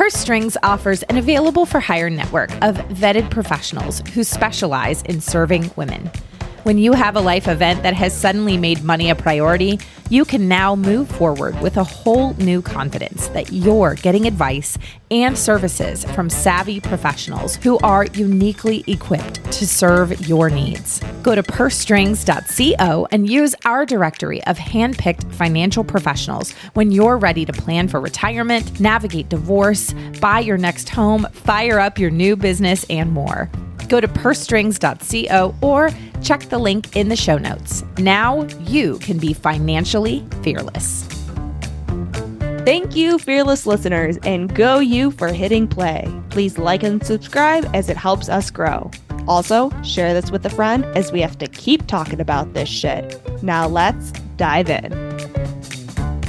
[0.00, 5.70] Purse Strings offers an available for hire network of vetted professionals who specialize in serving
[5.76, 6.10] women.
[6.62, 9.80] When you have a life event that has suddenly made money a priority,
[10.10, 14.76] you can now move forward with a whole new confidence that you're getting advice
[15.10, 21.00] and services from savvy professionals who are uniquely equipped to serve your needs.
[21.22, 27.54] Go to pursestrings.co and use our directory of handpicked financial professionals when you're ready to
[27.54, 33.12] plan for retirement, navigate divorce, buy your next home, fire up your new business, and
[33.12, 33.50] more.
[33.90, 35.90] Go to pursestrings.co or
[36.22, 37.84] check the link in the show notes.
[37.98, 41.06] Now you can be financially fearless.
[42.64, 46.06] Thank you, fearless listeners, and go you for hitting play.
[46.28, 48.90] Please like and subscribe as it helps us grow.
[49.26, 53.20] Also, share this with a friend as we have to keep talking about this shit.
[53.42, 54.92] Now let's dive in.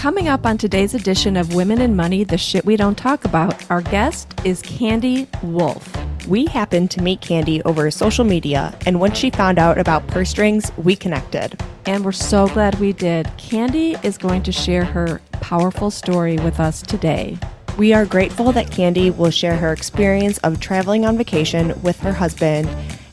[0.02, 3.70] Coming up on today's edition of Women and Money, the shit we don't talk about,
[3.70, 5.96] our guest is Candy Wolff.
[6.26, 10.32] We happened to meet Candy over social media, and once she found out about purse
[10.32, 11.62] strings, we connected.
[11.86, 13.30] And we're so glad we did.
[13.38, 17.38] Candy is going to share her powerful story with us today.
[17.78, 22.14] We are grateful that Candy will share her experience of traveling on vacation with her
[22.14, 22.68] husband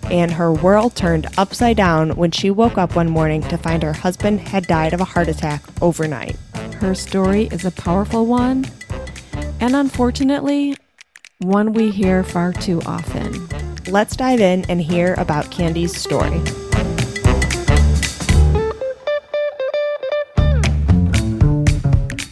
[0.04, 3.92] and her world turned upside down when she woke up one morning to find her
[3.92, 6.38] husband had died of a heart attack overnight.
[6.80, 8.64] Her story is a powerful one,
[9.58, 10.76] and unfortunately,
[11.38, 13.48] one we hear far too often.
[13.88, 16.38] Let's dive in and hear about Candy's story.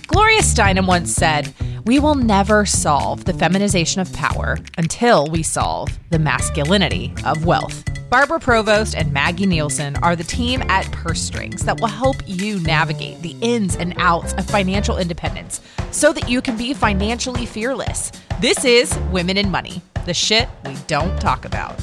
[0.07, 1.53] Gloria Steinem once said,
[1.85, 7.83] We will never solve the feminization of power until we solve the masculinity of wealth.
[8.09, 12.61] Barbara Provost and Maggie Nielsen are the team at Purse Strings that will help you
[12.61, 18.13] navigate the ins and outs of financial independence so that you can be financially fearless.
[18.39, 21.75] This is Women in Money, the shit we don't talk about.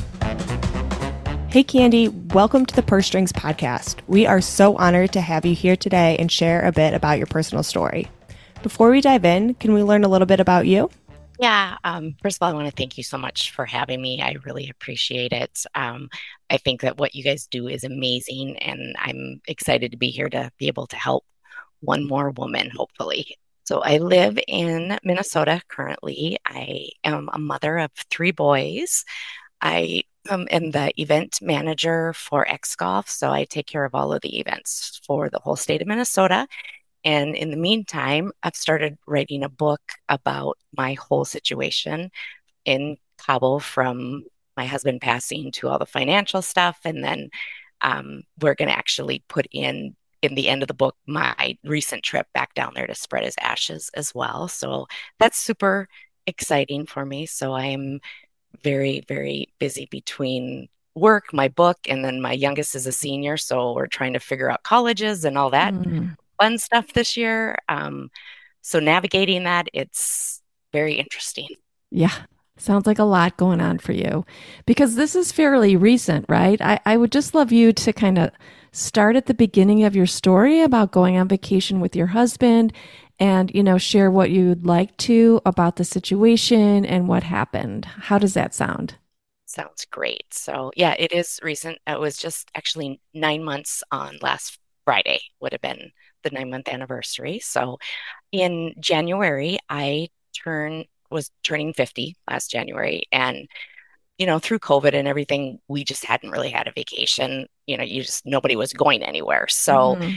[1.49, 3.97] Hey, Candy, welcome to the Purse Strings podcast.
[4.07, 7.27] We are so honored to have you here today and share a bit about your
[7.27, 8.07] personal story.
[8.61, 10.89] Before we dive in, can we learn a little bit about you?
[11.43, 11.75] Yeah.
[11.83, 14.21] Um, first of all, I want to thank you so much for having me.
[14.21, 15.65] I really appreciate it.
[15.75, 16.07] Um,
[16.49, 20.29] I think that what you guys do is amazing, and I'm excited to be here
[20.29, 21.25] to be able to help
[21.81, 23.35] one more woman, hopefully.
[23.65, 26.37] So I live in Minnesota currently.
[26.45, 29.03] I am a mother of three boys.
[29.59, 34.13] I um, am the event manager for X Golf, so I take care of all
[34.13, 36.47] of the events for the whole state of Minnesota.
[37.03, 42.11] And in the meantime, I've started writing a book about my whole situation
[42.65, 44.23] in Cabo from
[44.55, 46.79] my husband passing to all the financial stuff.
[46.85, 47.29] And then
[47.81, 52.01] um, we're going to actually put in in the end of the book my recent
[52.01, 54.47] trip back down there to spread his ashes as well.
[54.47, 54.87] So
[55.19, 55.89] that's super
[56.25, 57.25] exciting for me.
[57.25, 57.99] So I'm
[58.63, 63.35] very, very busy between work, my book, and then my youngest is a senior.
[63.35, 65.73] So we're trying to figure out colleges and all that.
[65.73, 67.57] Mm fun stuff this year.
[67.69, 68.09] Um,
[68.61, 71.47] so navigating that, it's very interesting.
[71.91, 72.13] Yeah.
[72.57, 74.25] Sounds like a lot going on for you
[74.65, 76.61] because this is fairly recent, right?
[76.61, 78.31] I, I would just love you to kind of
[78.71, 82.71] start at the beginning of your story about going on vacation with your husband
[83.19, 87.85] and, you know, share what you'd like to about the situation and what happened.
[87.85, 88.95] How does that sound?
[89.45, 90.25] Sounds great.
[90.31, 91.77] So, yeah, it is recent.
[91.85, 95.91] It was just actually nine months on last Friday, would have been
[96.23, 97.39] the nine month anniversary.
[97.39, 97.79] So
[98.31, 103.47] in January, I turn was turning 50 last January and
[104.17, 107.47] you know through covid and everything we just hadn't really had a vacation.
[107.67, 109.47] You know you just nobody was going anywhere.
[109.47, 110.15] So mm-hmm.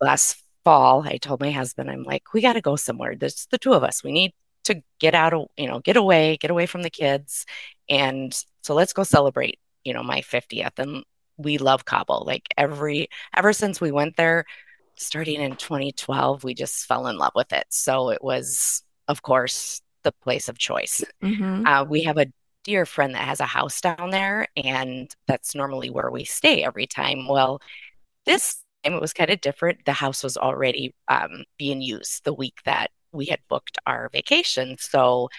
[0.00, 3.14] last fall i told my husband i'm like we got to go somewhere.
[3.16, 4.04] There's the two of us.
[4.04, 4.32] We need
[4.64, 7.46] to get out of you know get away get away from the kids
[7.88, 11.04] and so let's go celebrate you know my 50th and
[11.38, 12.18] we love cabo.
[12.18, 14.44] Like every ever since we went there
[15.00, 17.66] starting in 2012, we just fell in love with it.
[17.70, 21.02] So it was, of course, the place of choice.
[21.22, 21.66] Mm-hmm.
[21.66, 22.26] Uh, we have a
[22.64, 26.86] dear friend that has a house down there, and that's normally where we stay every
[26.86, 27.26] time.
[27.26, 27.60] Well,
[28.26, 29.84] this time it was kind of different.
[29.86, 34.76] The house was already um, being used the week that we had booked our vacation.
[34.78, 35.30] So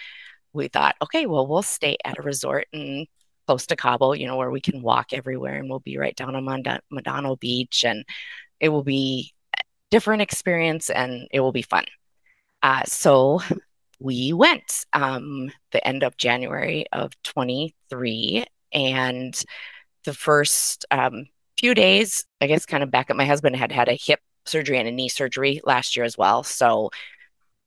[0.52, 3.06] we thought, okay, well, we'll stay at a resort and
[3.46, 6.36] close to Cabo, you know, where we can walk everywhere and we'll be right down
[6.36, 8.04] on Medano Beach and
[8.60, 9.32] it will be
[9.92, 11.84] different experience and it will be fun.
[12.62, 13.40] Uh, so
[14.00, 18.44] we went um, the end of January of 23.
[18.74, 19.40] And
[20.04, 21.26] the first um,
[21.58, 24.78] few days, I guess, kind of back up, my husband had had a hip surgery
[24.78, 26.42] and a knee surgery last year as well.
[26.42, 26.90] So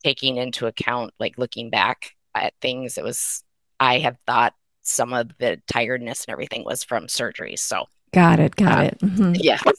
[0.04, 2.98] taking into account, like looking back, at things.
[2.98, 3.44] It was,
[3.80, 7.56] I had thought some of the tiredness and everything was from surgery.
[7.56, 8.56] So, got it.
[8.56, 9.00] Got um, it.
[9.00, 9.34] Mm-hmm.
[9.36, 9.60] Yeah.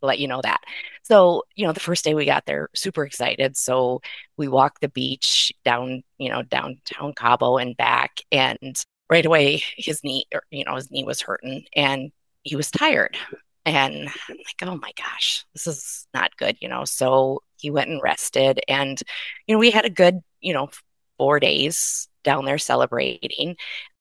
[0.00, 0.60] To let you know that.
[1.08, 3.56] So, you know, the first day we got there, super excited.
[3.56, 4.02] So
[4.36, 8.22] we walked the beach down, you know, downtown Cabo and back.
[8.32, 8.76] And
[9.08, 12.10] right away, his knee, or, you know, his knee was hurting and
[12.42, 13.16] he was tired.
[13.64, 16.84] And I'm like, oh my gosh, this is not good, you know.
[16.84, 18.60] So he went and rested.
[18.66, 19.00] And,
[19.46, 20.70] you know, we had a good, you know,
[21.18, 23.54] four days down there celebrating.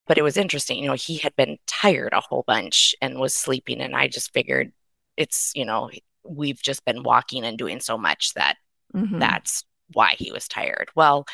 [0.08, 3.36] But it was interesting, you know, he had been tired a whole bunch and was
[3.36, 3.80] sleeping.
[3.80, 4.72] And I just figured
[5.18, 5.92] it's, you know,
[6.28, 8.58] we've just been walking and doing so much that
[8.94, 9.20] mm-hmm.
[9.20, 9.64] that's
[9.94, 10.90] why he was tired.
[10.96, 11.26] Well,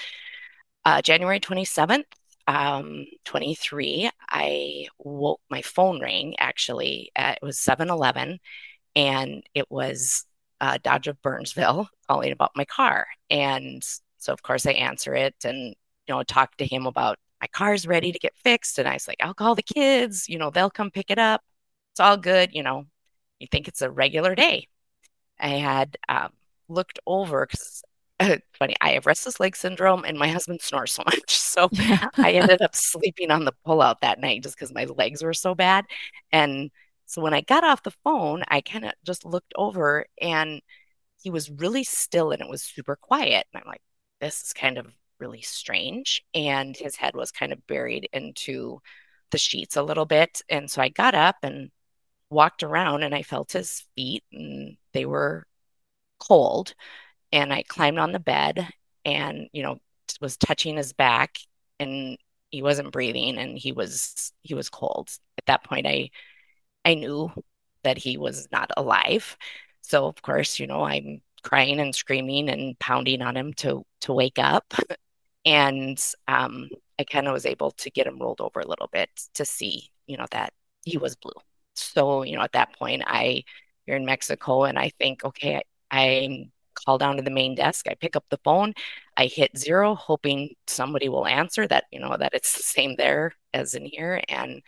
[0.86, 2.04] uh, January 27th,
[2.48, 7.12] um, 23, I woke, my phone rang actually.
[7.16, 8.40] At, it was 7 Eleven,
[8.96, 10.26] and it was
[10.60, 13.08] uh, Dodge of Burnsville calling about my car.
[13.30, 13.84] And
[14.18, 15.70] so, of course, I answer it and,
[16.08, 18.78] you know, talk to him about my car's ready to get fixed.
[18.78, 21.42] And I was like, I'll call the kids, you know, they'll come pick it up.
[21.94, 22.54] It's all good.
[22.54, 22.86] You know,
[23.40, 24.68] you think it's a regular day.
[25.42, 26.32] I had um,
[26.70, 27.84] looked over because
[28.54, 28.76] funny.
[28.82, 31.32] I have restless leg syndrome, and my husband snores so much.
[31.32, 32.10] So yeah.
[32.18, 35.56] I ended up sleeping on the pullout that night just because my legs were so
[35.56, 35.86] bad.
[36.32, 36.72] And
[37.06, 40.62] so when I got off the phone, I kind of just looked over, and
[41.22, 43.46] he was really still, and it was super quiet.
[43.54, 43.82] And I'm like,
[44.20, 44.88] this is kind of
[45.20, 46.24] really strange.
[46.34, 48.82] And his head was kind of buried into
[49.32, 50.42] the sheets a little bit.
[50.50, 51.72] And so I got up and
[52.32, 55.46] walked around, and I felt his feet, and they were
[56.20, 56.74] cold
[57.32, 58.68] and I climbed on the bed
[59.06, 59.80] and, you know,
[60.22, 61.38] was touching his back
[61.80, 62.18] and
[62.50, 65.10] he wasn't breathing and he was he was cold.
[65.38, 66.10] At that point I
[66.86, 67.32] I knew
[67.84, 69.38] that he was not alive.
[69.82, 74.14] So of course, you know, I'm crying and screaming and pounding on him to to
[74.14, 74.74] wake up.
[75.46, 76.70] and um,
[77.00, 79.92] I kind of was able to get him rolled over a little bit to see,
[80.08, 80.54] you know, that
[80.86, 81.34] he was blue.
[81.82, 83.44] So, you know, at that point I
[83.86, 86.52] you're in Mexico and I think, okay, I,
[86.86, 87.88] call down to the main desk.
[87.90, 88.74] I pick up the phone,
[89.18, 93.34] I hit zero, hoping somebody will answer that, you know, that it's the same there
[93.54, 94.22] as in here.
[94.30, 94.62] And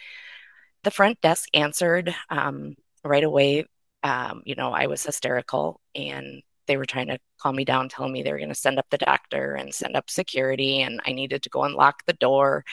[0.83, 3.65] the front desk answered um, right away.
[4.03, 8.11] Um, you know, I was hysterical and they were trying to calm me down, telling
[8.11, 11.11] me they were going to send up the doctor and send up security, and I
[11.11, 12.63] needed to go unlock the door.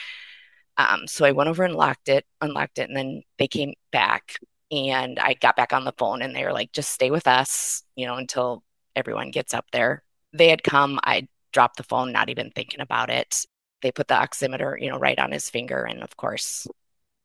[0.77, 4.37] Um, so I went over and locked it, unlocked it, and then they came back
[4.71, 7.83] and I got back on the phone and they were like, just stay with us,
[7.95, 8.63] you know, until
[8.95, 10.03] everyone gets up there.
[10.33, 13.45] They had come, I dropped the phone, not even thinking about it.
[13.81, 15.83] They put the oximeter, you know, right on his finger.
[15.83, 16.67] And of course,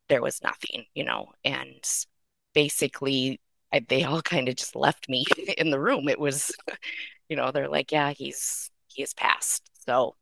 [0.08, 1.84] there was nothing, you know, and
[2.54, 3.40] basically
[3.72, 5.24] I, they all kind of just left me
[5.58, 6.08] in the room.
[6.08, 6.52] It was,
[7.28, 9.70] you know, they're like, yeah, he's, he is passed.
[9.86, 10.16] So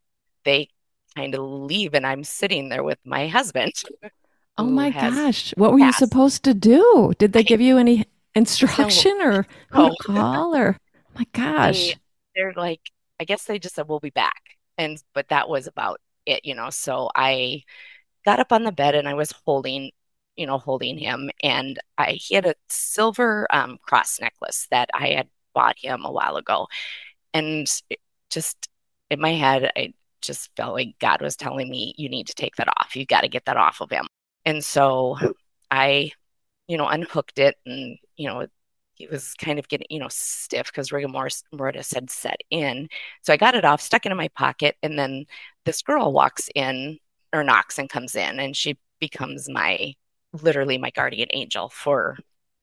[0.44, 0.68] they
[1.16, 3.72] kind of leave and I'm sitting there with my husband.
[4.56, 5.52] Oh my gosh.
[5.56, 6.00] What were passed.
[6.00, 7.12] you supposed to do?
[7.18, 8.04] Did they give you any
[8.36, 9.88] instruction no, or who no.
[9.88, 10.78] to call or
[11.14, 11.96] my gosh.
[12.34, 12.80] They, are like,
[13.20, 14.40] I guess they just said, we'll be back.
[14.78, 16.70] And, but that was about it, you know.
[16.70, 17.62] So I
[18.24, 19.90] got up on the bed and I was holding,
[20.36, 21.30] you know, holding him.
[21.42, 26.12] And I, he had a silver um, cross necklace that I had bought him a
[26.12, 26.66] while ago.
[27.32, 27.68] And
[28.30, 28.68] just
[29.10, 29.94] in my head, I
[30.26, 32.96] just felt like God was telling me, you need to take that off.
[32.96, 34.06] You got to get that off of him.
[34.44, 35.16] And so
[35.70, 36.12] I,
[36.68, 38.46] you know, unhooked it and, you know,
[38.94, 42.88] he was kind of getting, you know, stiff because rigor mortis had set in.
[43.22, 45.26] So I got it off, stuck it in my pocket, and then
[45.64, 46.98] this girl walks in
[47.32, 49.94] or knocks and comes in, and she becomes my
[50.42, 52.16] literally my guardian angel for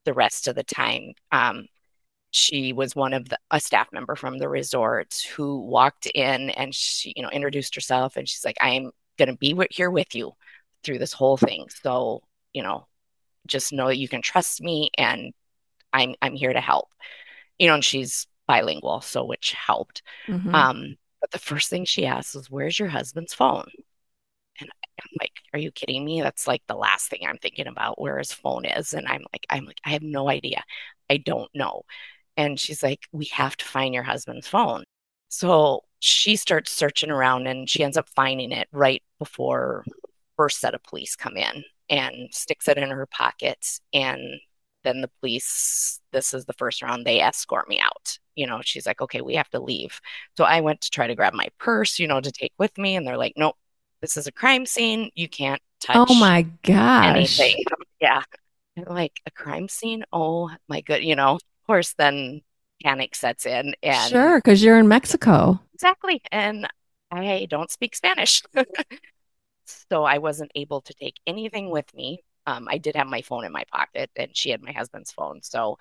[0.05, 1.13] the rest of the time.
[1.31, 1.67] Um,
[2.31, 6.73] she was one of the a staff member from the resort who walked in and
[6.73, 10.33] she, you know, introduced herself, and she's like, "I'm going to be here with you
[10.83, 12.23] through this whole thing." So,
[12.53, 12.87] you know,
[13.47, 15.33] just know that you can trust me and
[15.93, 16.89] I'm I'm here to help.
[17.59, 20.01] You know, and she's bilingual, so which helped.
[20.27, 20.55] Mm-hmm.
[20.55, 23.69] Um, but the first thing she asked was, "Where's your husband's phone?"
[24.59, 24.69] And
[25.01, 26.21] I'm like, "Are you kidding me?
[26.21, 29.45] That's like the last thing I'm thinking about where his phone is." And I'm like,
[29.49, 30.63] "I'm like, I have no idea.
[31.09, 31.83] I don't know."
[32.37, 34.83] And she's like, "We have to find your husband's phone."
[35.29, 39.85] So she starts searching around, and she ends up finding it right before
[40.37, 44.39] first set of police come in and sticks it in her pocket and
[44.83, 47.05] then the police this is the first round.
[47.05, 48.17] They escort me out.
[48.35, 49.99] You know she's like okay we have to leave.
[50.37, 52.95] So i went to try to grab my purse you know to take with me
[52.95, 53.55] and they're like nope
[54.01, 55.11] this is a crime scene.
[55.13, 57.05] You can't oh touch oh my gosh.
[57.39, 57.63] anything.
[57.99, 58.23] Yeah.
[58.87, 60.03] Like a crime scene?
[60.11, 62.41] Oh my good you know course then
[62.83, 66.67] panic sets in and sure because you're in mexico exactly and
[67.11, 68.41] I don't speak Spanish.
[69.65, 72.23] so I wasn't able to take anything with me.
[72.47, 75.41] Um, I did have my phone in my pocket and she had my husband's phone.
[75.43, 75.77] So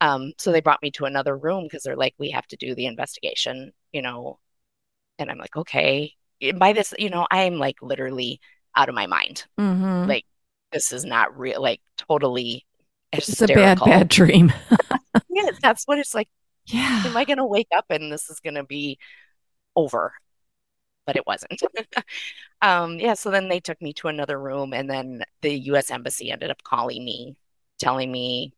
[0.00, 2.74] um, so they brought me to another room because they're like, we have to do
[2.74, 4.38] the investigation, you know.
[5.18, 6.14] And I'm like, okay.
[6.40, 8.40] And by this, you know, I'm like literally
[8.74, 9.44] out of my mind.
[9.58, 10.08] Mm-hmm.
[10.08, 10.24] Like,
[10.72, 12.64] this is not real, like totally
[13.12, 14.52] It's a bad, bad dream.
[15.30, 16.28] yeah, that's what it's like.
[16.66, 17.02] yeah.
[17.06, 18.98] Am I going to wake up and this is going to be
[19.74, 20.12] over?
[21.06, 21.60] But it wasn't.
[22.62, 25.90] um, yeah, so then they took me to another room, and then the U.S.
[25.90, 27.36] Embassy ended up calling me,
[27.78, 28.52] telling me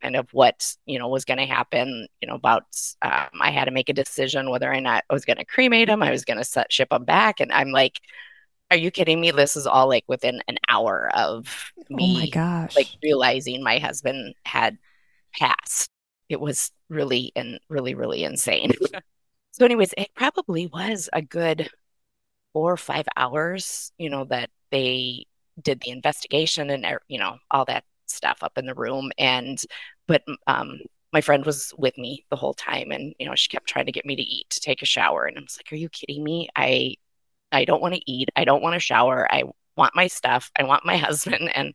[0.00, 2.08] kind of what you know was going to happen.
[2.20, 2.64] You know about
[3.02, 5.88] um, I had to make a decision whether or not I was going to cremate
[5.88, 8.00] him, I was going to ship him back, and I'm like,
[8.72, 9.30] are you kidding me?
[9.30, 12.74] This is all like within an hour of me oh my gosh.
[12.74, 14.78] like realizing my husband had
[15.38, 15.90] passed.
[16.30, 18.72] It was really and really, really insane.
[19.52, 21.68] so, anyways, it probably was a good
[22.54, 25.26] four or five hours, you know, that they
[25.60, 29.12] did the investigation and er, you know all that stuff up in the room.
[29.18, 29.60] And
[30.08, 30.80] but um,
[31.12, 33.92] my friend was with me the whole time, and you know she kept trying to
[33.92, 36.24] get me to eat, to take a shower, and I was like, "Are you kidding
[36.24, 36.48] me?
[36.56, 36.96] I
[37.52, 38.30] I don't want to eat.
[38.36, 39.26] I don't want to shower.
[39.30, 39.44] I
[39.76, 40.50] want my stuff.
[40.58, 41.74] I want my husband." And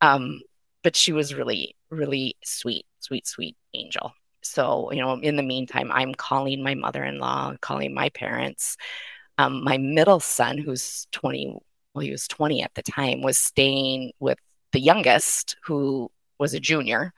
[0.00, 0.40] um,
[0.82, 4.12] but she was really, really sweet, sweet, sweet angel.
[4.42, 8.76] So, you know, in the meantime, I'm calling my mother-in-law, calling my parents.
[9.38, 11.58] Um, my middle son, who's 20,
[11.94, 14.38] well, he was 20 at the time, was staying with
[14.72, 17.12] the youngest, who was a junior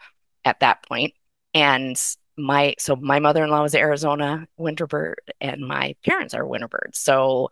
[0.45, 1.13] at that point.
[1.53, 2.01] And
[2.39, 6.95] my so my mother-in-law was Arizona Winterbird, and my parents are Winterbird.
[6.95, 7.49] So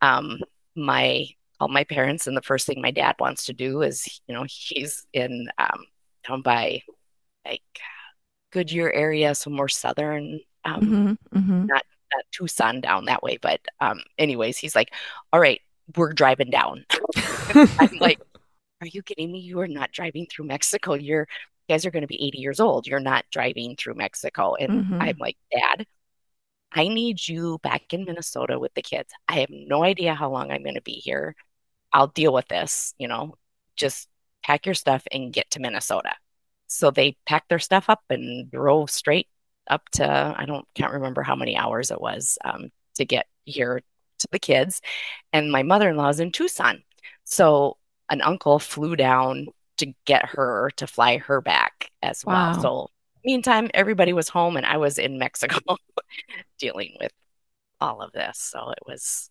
[0.00, 0.40] um,
[0.74, 1.26] my
[1.60, 4.44] all my parents, and the first thing my dad wants to do is, you know,
[4.48, 5.84] he's in um,
[6.28, 6.82] down by
[7.44, 7.62] like
[8.52, 11.38] Goodyear area, so more southern, um, Mm-hmm.
[11.38, 11.66] Mm-hmm.
[11.66, 11.84] not
[12.14, 13.38] not Tucson down that way.
[13.40, 14.92] But um, anyways, he's like,
[15.32, 15.60] "All right,
[15.96, 16.84] we're driving down."
[17.54, 18.20] I'm like,
[18.80, 19.38] "Are you kidding me?
[19.40, 20.94] You are not driving through Mexico.
[20.94, 22.86] You're you guys are going to be 80 years old.
[22.86, 24.98] You're not driving through Mexico." And Mhm.
[25.00, 25.86] I'm like, "Dad,
[26.72, 29.12] I need you back in Minnesota with the kids.
[29.28, 31.34] I have no idea how long I'm going to be here.
[31.92, 33.36] I'll deal with this, you know,
[33.76, 34.08] just
[34.44, 36.14] pack your stuff and get to Minnesota.
[36.66, 39.28] So they packed their stuff up and drove straight
[39.68, 43.82] up to, I don't, can't remember how many hours it was um, to get here
[44.18, 44.80] to the kids.
[45.32, 46.82] And my mother-in-law is in Tucson.
[47.24, 47.76] So
[48.08, 49.48] an uncle flew down
[49.82, 52.54] to get her to fly her back as well.
[52.54, 52.88] So
[53.24, 55.76] meantime, everybody was home and I was in Mexico
[56.58, 57.12] dealing with
[57.80, 58.38] all of this.
[58.38, 59.30] So it was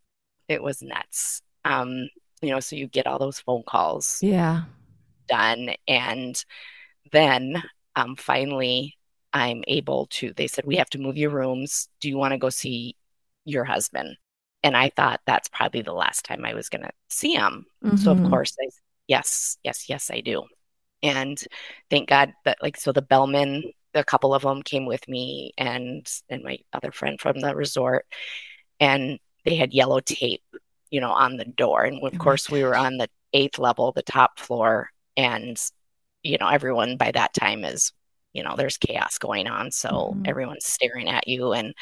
[0.50, 1.41] it was nuts.
[1.65, 2.10] Um,
[2.41, 4.63] you know, so you get all those phone calls Yeah.
[5.27, 6.43] done and
[7.12, 7.63] then
[7.96, 8.98] um finally
[9.34, 11.89] I'm able to they said we have to move your rooms.
[12.01, 12.96] Do you want to go see
[13.46, 14.17] your husband?
[14.63, 17.65] And I thought that's probably the last time I was going to see him.
[17.96, 18.24] So of Mhm.
[18.24, 18.70] course I
[19.12, 20.44] yes, yes, yes, I do.
[21.03, 21.39] And
[21.91, 23.63] thank God that like so the bellman,
[23.96, 28.06] a couple of them came with me and and my other friend from the resort
[28.80, 30.44] and they had yellow tape,
[30.91, 31.84] you know, on the door.
[31.86, 35.58] And of Oh course we were on the eighth level, the top floor, and
[36.24, 37.94] you know, everyone by that time is,
[38.34, 39.72] you know, there's chaos going on.
[39.72, 40.25] So Mhm.
[40.25, 41.74] everyone's staring at you and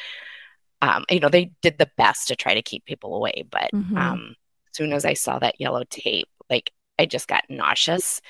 [0.82, 3.96] um, you know, they did the best to try to keep people away, but Mhm.
[3.96, 4.34] um,
[4.70, 8.22] as soon as I saw that yellow tape, like I just got nauseous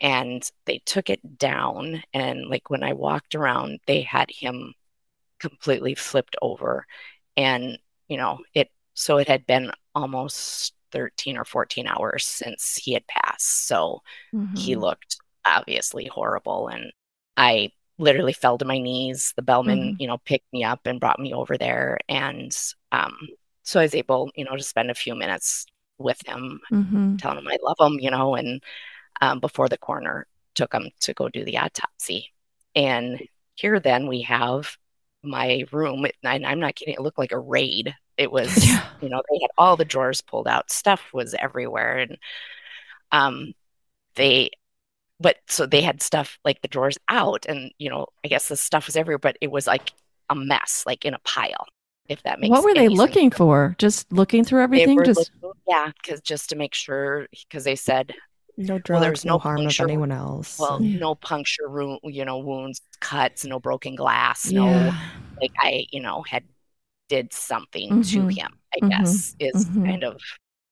[0.00, 2.02] and they took it down.
[2.14, 4.74] And like when I walked around, they had him
[5.38, 6.86] completely flipped over.
[7.36, 12.92] And, you know, it so it had been almost 13 or 14 hours since he
[12.94, 13.66] had passed.
[13.66, 14.02] So
[14.54, 14.76] he Mhm.
[14.76, 16.68] looked obviously horrible.
[16.68, 16.92] And
[17.36, 19.32] I literally fell to my knees.
[19.36, 19.98] The bellman, Mhm.
[19.98, 21.98] you know, picked me up and brought me over there.
[22.08, 22.56] And
[22.92, 23.16] um,
[23.62, 25.66] so I was able, you know, to spend a few minutes
[26.00, 27.20] with him, Mhm.
[27.20, 28.62] telling him I love him, you know, and
[29.20, 32.32] um, before the coroner took him to go do the autopsy.
[32.74, 33.20] And
[33.54, 34.76] here then we have
[35.22, 37.94] my room, and I'm not kidding, it looked like a raid.
[38.16, 38.86] It was, Yeah.
[39.00, 41.98] you know, they had all the drawers pulled out, stuff was everywhere.
[41.98, 42.18] And
[43.12, 43.52] um,
[44.14, 44.50] they,
[45.18, 48.56] but so they had stuff like the drawers out, and, you know, I guess the
[48.56, 49.92] stuff was everywhere, but it was like
[50.30, 51.66] a mess, like in a pile,
[52.10, 52.98] if that makes What were they any sense.
[52.98, 53.74] looking for?
[53.78, 55.02] Just looking through everything?
[55.04, 58.14] Just looking, yeah, because just to make sure, because they said,
[58.56, 60.58] No well, drugs, there was no, no harm of anyone else.
[60.58, 60.98] Well, Yeah.
[60.98, 64.92] no puncture wound, you know, wounds, cuts, no broken glass, no yeah.
[65.40, 66.44] like I, you know, had
[67.08, 68.36] did something to Mhm.
[68.36, 68.90] him, I Mhm.
[68.90, 69.86] guess, is Mhm.
[69.86, 70.20] kind of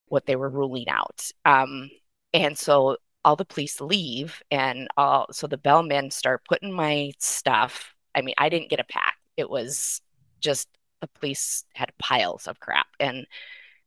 [0.09, 1.30] what they were ruling out.
[1.45, 1.90] Um,
[2.33, 7.95] and so all the police leave and all so the bellmen start putting my stuff.
[8.14, 9.16] I mean, I didn't get a pack.
[9.37, 10.00] It was
[10.40, 10.68] just
[11.00, 13.26] the police had piles of crap and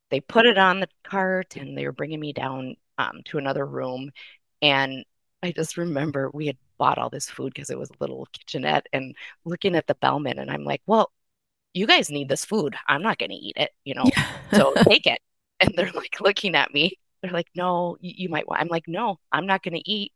[0.10, 3.66] they put it on the cart and they were bringing me down um, to another
[3.66, 4.12] room.
[4.62, 5.06] And
[5.42, 8.88] I just remember we had bought all this food because it was a little kitchenette
[8.94, 9.16] and
[9.46, 10.40] looking at the bellman.
[10.40, 11.12] And I'm like, well,
[11.74, 12.76] you guys need this food.
[12.88, 14.28] I'm not going to eat it, you know, yeah.
[14.54, 15.20] so take it.
[15.60, 16.98] And they're like looking at me.
[17.22, 18.62] They're like, no, you, you might want.
[18.62, 20.12] I'm like, no, I'm not going to eat.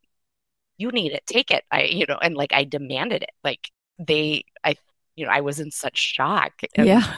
[0.77, 1.25] You need it.
[1.25, 1.63] Take it.
[1.71, 3.31] I, you know, and like I demanded it.
[3.43, 4.75] Like they, I,
[5.15, 6.53] you know, I was in such shock.
[6.75, 7.15] And yeah.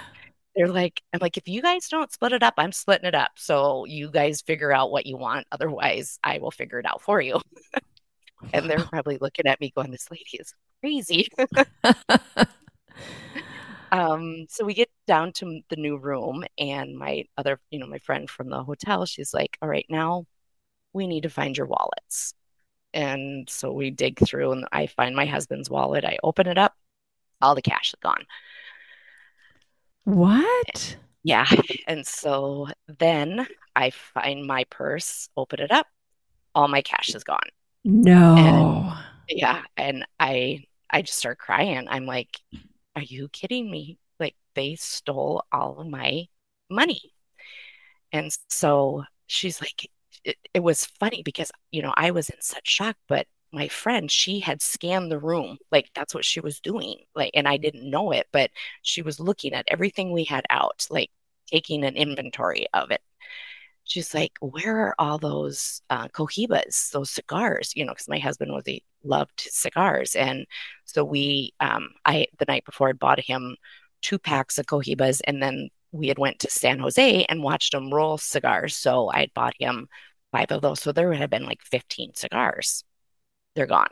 [0.56, 3.32] They're like, I'm like, if you guys don't split it up, I'm splitting it up.
[3.36, 5.46] So you guys figure out what you want.
[5.52, 7.40] Otherwise, I will figure it out for you.
[8.54, 11.28] and they're probably looking at me going, this lady is crazy.
[13.92, 18.00] um, so we get down to the new room, and my other, you know, my
[18.00, 20.26] friend from the hotel, she's like, "All right, now
[20.94, 22.34] we need to find your wallets."
[22.94, 26.06] And so we dig through, and I find my husband's wallet.
[26.06, 26.74] I open it up,
[27.42, 28.26] all the cash is gone.
[30.04, 30.98] What?
[31.24, 31.48] Yeah.
[31.88, 32.68] And so
[33.00, 35.88] then I find my purse, open it up,
[36.56, 37.50] all my cash is gone.
[37.84, 38.36] No.
[38.36, 38.94] And,
[39.30, 41.88] yeah, and I I just start crying.
[41.90, 42.40] I'm like,
[42.96, 44.00] are you kidding me?
[44.20, 46.28] Like they stole all of my
[46.70, 47.14] money.
[48.12, 49.90] And so she's like,
[50.24, 54.12] it, it, was funny because, you know, I was in such shock, but my friend,
[54.12, 55.58] she had scanned the room.
[55.72, 57.00] Like that's what she was doing.
[57.16, 58.52] Like, and I didn't know it, but
[58.84, 61.12] she was looking at everything we had out, like
[61.48, 63.02] taking an inventory of it
[63.88, 67.74] she's like, where are all those uh, cohibas, those cigars?
[67.76, 70.46] You know, because my husband was he loved cigars, and
[70.86, 73.58] so we, um, I the night before had bought him
[74.02, 77.94] two packs of cohibas, and then we had went to San Jose and watched him
[77.94, 78.76] roll cigars.
[78.76, 79.88] So I had bought him
[80.32, 80.82] five of those.
[80.82, 82.84] So there would have been like fifteen cigars.
[83.58, 83.90] They're gone.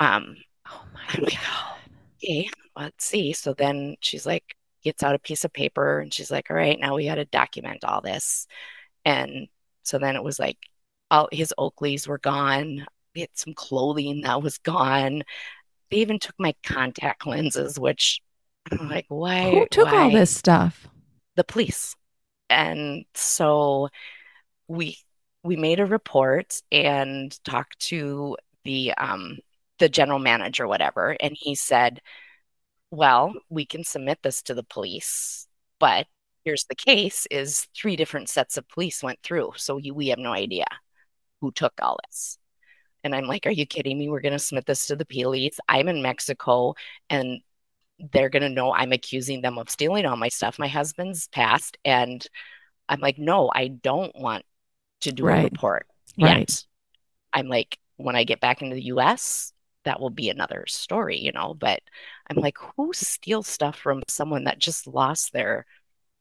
[0.00, 0.36] Um,
[0.68, 1.22] oh my I'm god.
[1.22, 1.76] Like, oh,
[2.16, 3.32] okay, let's see.
[3.32, 6.76] So then she's like, gets out a piece of paper and she's like, all right,
[6.80, 8.48] now we got to document all this.
[9.04, 9.46] And
[9.84, 10.58] so then it was like,
[11.12, 12.84] all his Oakleys were gone.
[13.14, 15.22] We had some clothing that was gone.
[15.92, 18.20] They even took my contact lenses, which
[18.68, 19.52] I'm like, why?
[19.52, 20.02] Who took why?
[20.02, 20.88] all this stuff?
[21.36, 21.94] The police.
[22.50, 23.90] And so
[24.66, 24.98] we
[25.44, 29.38] we made a report and talked to the um
[29.78, 32.00] the general manager, whatever, and he said,
[32.90, 35.48] well, we can submit this to the police,
[35.80, 36.06] but
[36.44, 39.52] here's the case is three different sets of police went through.
[39.56, 40.66] So we have no idea
[41.40, 42.38] who took all this.
[43.02, 44.08] And I'm like, are you kidding me?
[44.08, 45.58] We're going to submit this to the police.
[45.68, 46.74] I'm in Mexico
[47.10, 47.40] and
[48.12, 50.58] they're going to know I'm accusing them of stealing all my stuff.
[50.58, 51.76] My husband's passed.
[51.84, 52.26] And
[52.88, 54.44] I'm like, no, I don't want
[55.04, 55.40] to do right.
[55.40, 55.86] a report
[56.18, 56.64] right.
[57.32, 59.52] I'm like, when I get back into the US,
[59.84, 61.54] that will be another story, you know.
[61.54, 61.80] But
[62.28, 65.66] I'm like, who steals stuff from someone that just lost their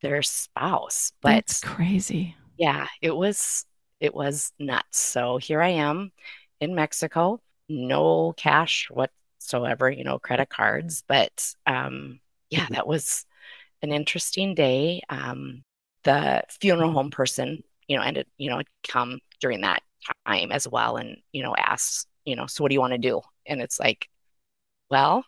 [0.01, 1.11] their spouse?
[1.21, 2.35] But That's crazy.
[2.57, 3.65] Yeah, it was
[3.99, 4.99] it was nuts.
[4.99, 6.11] So here I am
[6.59, 11.03] in Mexico, no cash whatsoever, you know, credit cards.
[11.07, 12.19] But um,
[12.49, 13.25] yeah, that was
[13.81, 15.01] an interesting day.
[15.09, 15.63] Um,
[16.03, 19.81] the funeral home person, you know, ended, you know, come during that
[20.27, 22.97] time as well and, you know, asked, you know, so what do you want to
[22.97, 23.21] do?
[23.45, 24.09] And it's like,
[24.89, 25.25] well,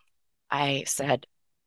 [0.49, 1.25] I said,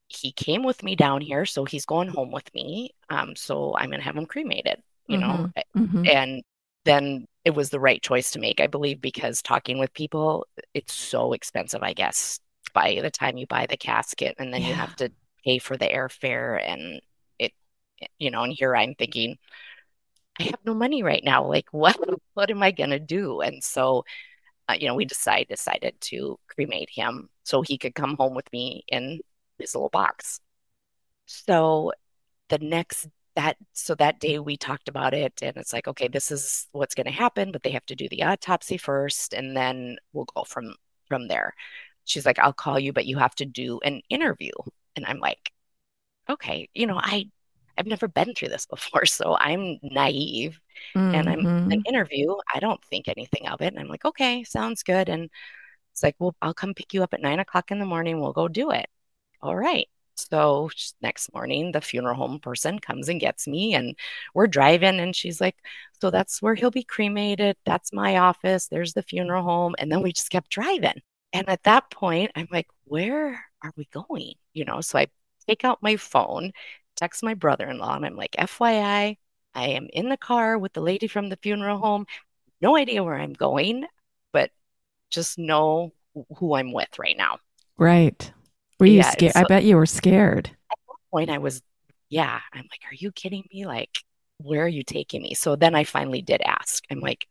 [0.09, 2.91] he came with me down here, so he's going home with me.
[3.11, 5.43] Um, so I'm to have him cremated, you mm-hmm.
[5.43, 5.51] know?
[5.77, 6.07] Mm-hmm.
[6.07, 6.43] And
[6.85, 10.95] then it was the right choice to make, I believe, because talking with people, it's
[10.95, 12.41] so expensive, I guess,
[12.73, 14.69] by the time you buy the casket and then yeah.
[14.69, 15.11] you have to
[15.45, 17.01] pay for the airfare and
[17.39, 17.53] it,
[18.19, 19.37] you know, and here I'm thinking,
[20.41, 21.47] I have no money right now.
[21.47, 21.99] Like, what,
[22.35, 23.41] what am I going to do?
[23.41, 24.05] And so
[24.69, 28.51] uh, you know, we decided decided to cremate him so he could come home with
[28.53, 29.21] me in
[29.59, 30.41] his little box.
[31.27, 31.93] So
[32.49, 36.33] the next that so that day we talked about it and it's like okay this
[36.33, 39.97] is what's going to happen but they have to do the autopsy first and then
[40.13, 40.75] we'll go from
[41.07, 41.55] from there
[42.05, 44.51] she's like i'll call you but you have to do an interview
[44.97, 45.53] and i'm like
[46.29, 47.27] okay you know i
[47.79, 50.61] i've never been through this before so i'm naive
[50.95, 51.15] mm-hmm.
[51.15, 51.81] and I'm an mm-hmm.
[51.87, 52.35] interview.
[52.55, 53.69] I don't think anything of it.
[53.73, 55.09] And I'm like, okay, sounds good.
[55.09, 55.31] And
[55.93, 58.21] it's like, well, I'll come pick you up at nine o'clock in the morning.
[58.21, 58.87] We'll go do it.
[59.43, 59.89] All right.
[60.15, 63.97] So next morning, the funeral home person comes and gets me, and
[64.35, 64.99] we're driving.
[64.99, 65.57] And she's like,
[66.01, 67.57] So that's where he'll be cremated.
[67.65, 68.67] That's my office.
[68.67, 69.75] There's the funeral home.
[69.79, 71.01] And then we just kept driving.
[71.33, 74.35] And at that point, I'm like, Where are we going?
[74.55, 75.07] You know, so I
[75.49, 76.53] take out my phone,
[76.99, 79.17] text my brother in law, and I'm like, FYI,
[79.55, 82.07] I am in the car with the lady from the funeral home.
[82.61, 83.87] No idea where I'm going,
[84.33, 84.51] but
[85.11, 85.93] just know
[86.37, 87.39] who I'm with right now.
[87.77, 88.31] Right.
[88.81, 89.33] Were you yeah, scared?
[89.35, 90.51] So, I bet you were scared.
[90.71, 91.63] At one point, I was,
[92.09, 93.67] yeah, I'm like, are you kidding me?
[93.67, 94.05] Like,
[94.39, 95.35] where are you taking me?
[95.35, 96.85] So then I finally did ask.
[96.91, 97.27] I'm like,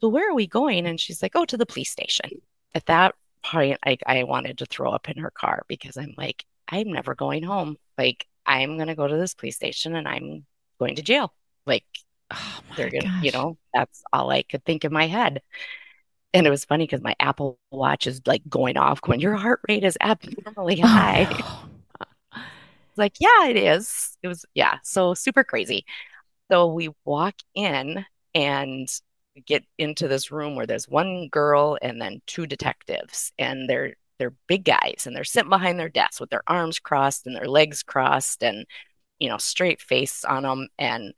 [0.00, 0.86] so where are we going?
[0.86, 2.30] And she's like, oh, to the police station.
[2.74, 6.44] At that point, I, I wanted to throw up in her car because I'm like,
[6.68, 7.76] I'm never going home.
[7.96, 10.46] Like, I'm going to go to this police station and I'm
[10.78, 11.34] going to jail.
[11.66, 11.84] Like,
[12.30, 15.42] Oh my they're gonna, you know, that's all I could think in my head.
[16.34, 19.60] And it was funny because my Apple Watch is like going off, when your heart
[19.68, 20.86] rate is abnormally oh.
[20.86, 21.26] high.
[21.30, 21.68] Oh
[22.90, 24.16] It's like, yeah, it is.
[24.22, 25.84] It was, yeah, so super crazy.
[26.50, 28.04] So we walk in
[28.34, 28.88] and
[29.46, 34.34] get into this room where there's one girl and then two detectives, and they're they're
[34.46, 37.82] big guys and they're sitting behind their desks with their arms crossed and their legs
[37.82, 38.66] crossed and
[39.18, 40.68] you know straight face on them.
[40.78, 41.14] And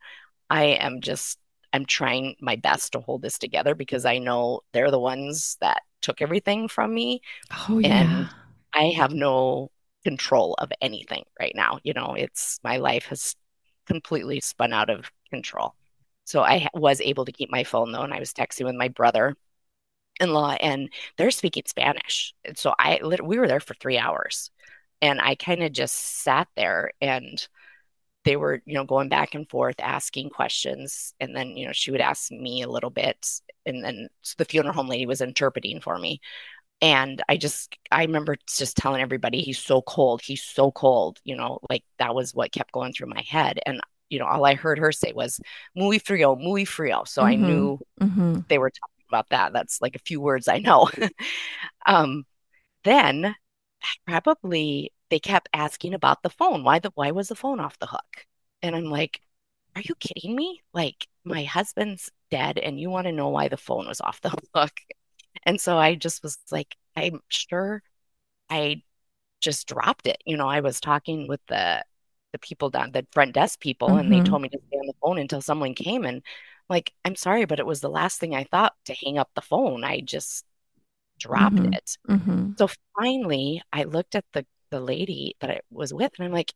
[0.49, 1.39] I am just
[1.73, 5.83] I'm trying my best to hold this together because I know they're the ones that
[6.01, 7.21] took everything from me.
[7.67, 8.01] Oh yeah.
[8.01, 8.29] and
[8.73, 9.71] I have no
[10.03, 11.79] control of anything right now.
[11.83, 13.35] You know, it's my life has
[13.85, 15.75] completely spun out of control.
[16.25, 18.87] So I was able to keep my phone though, and I was texting with my
[20.19, 22.33] brother-in-law, and they're speaking Spanish.
[22.45, 24.51] And so I we were there for three hours,
[25.01, 27.45] and I kind of just sat there, and
[28.25, 31.91] they were, you know, going back and forth, asking questions, and then you know she
[31.91, 33.25] would ask me a little bit,
[33.65, 36.21] and then so the funeral home lady was interpreting for me.
[36.81, 40.21] And I just, I remember just telling everybody, he's so cold.
[40.23, 41.19] He's so cold.
[41.25, 43.59] You know, like that was what kept going through my head.
[43.65, 45.41] And, you know, all I heard her say was
[45.75, 47.03] muy frio, muy frio.
[47.05, 47.35] So I Mm-hmm.
[47.35, 48.39] knew Mm-hmm.
[48.49, 49.53] they were talking about that.
[49.53, 50.89] That's like a few words I know.
[51.87, 52.25] um,
[52.83, 53.35] then
[54.07, 56.63] probably they kept asking about the phone.
[56.63, 58.27] Why the, why was the phone off the hook?
[58.61, 59.21] And I'm like,
[59.75, 60.61] are you kidding me?
[60.73, 64.31] Like my husband's dead and you want to know why the phone was off the
[64.55, 64.73] hook?
[65.45, 67.83] And so I just was like, I'm sure
[68.49, 68.83] I
[69.41, 70.17] just dropped it.
[70.25, 71.83] You know, I was talking with the
[72.33, 74.21] the people down the front desk people and they Mm-hmm.
[74.21, 76.23] told me to stay on the phone until someone came and
[76.69, 79.41] like, I'm sorry, but it was the last thing I thought to hang up the
[79.41, 79.83] phone.
[79.83, 80.45] I just
[81.19, 81.73] dropped Mm-hmm.
[81.73, 81.97] it.
[82.09, 82.51] Mm-hmm.
[82.57, 86.53] So finally, I looked at the the lady that I was with and I'm like,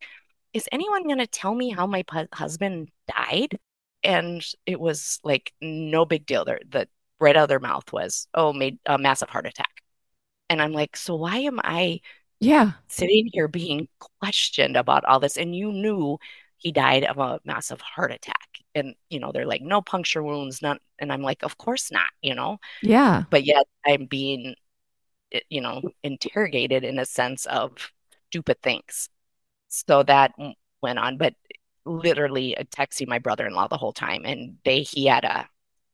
[0.53, 3.59] is anyone going to tell me how my pu- husband died?
[4.03, 6.45] And it was like no big deal.
[6.45, 6.87] There, the
[7.19, 9.81] right out of their mouth was, oh, made a massive heart attack.
[10.49, 12.01] And I'm like, so why am I
[12.39, 12.73] Yeah.
[12.89, 13.87] sitting here being
[14.21, 15.37] questioned about all this?
[15.37, 16.19] And you knew
[16.57, 18.52] he died of a massive heart attack.
[18.75, 20.79] And, you know, they're like, no puncture wounds, none.
[20.99, 23.25] And I'm like, of course not, you know, Yeah.
[23.31, 24.55] but yet I'm being,
[25.31, 27.91] eh, you know, interrogated in a sense of
[28.29, 29.09] stupid things.
[29.69, 30.33] So that
[30.81, 31.35] went on, but
[31.85, 34.23] literally uh, texting my brother-in-law the whole time.
[34.25, 35.47] And they, he had a,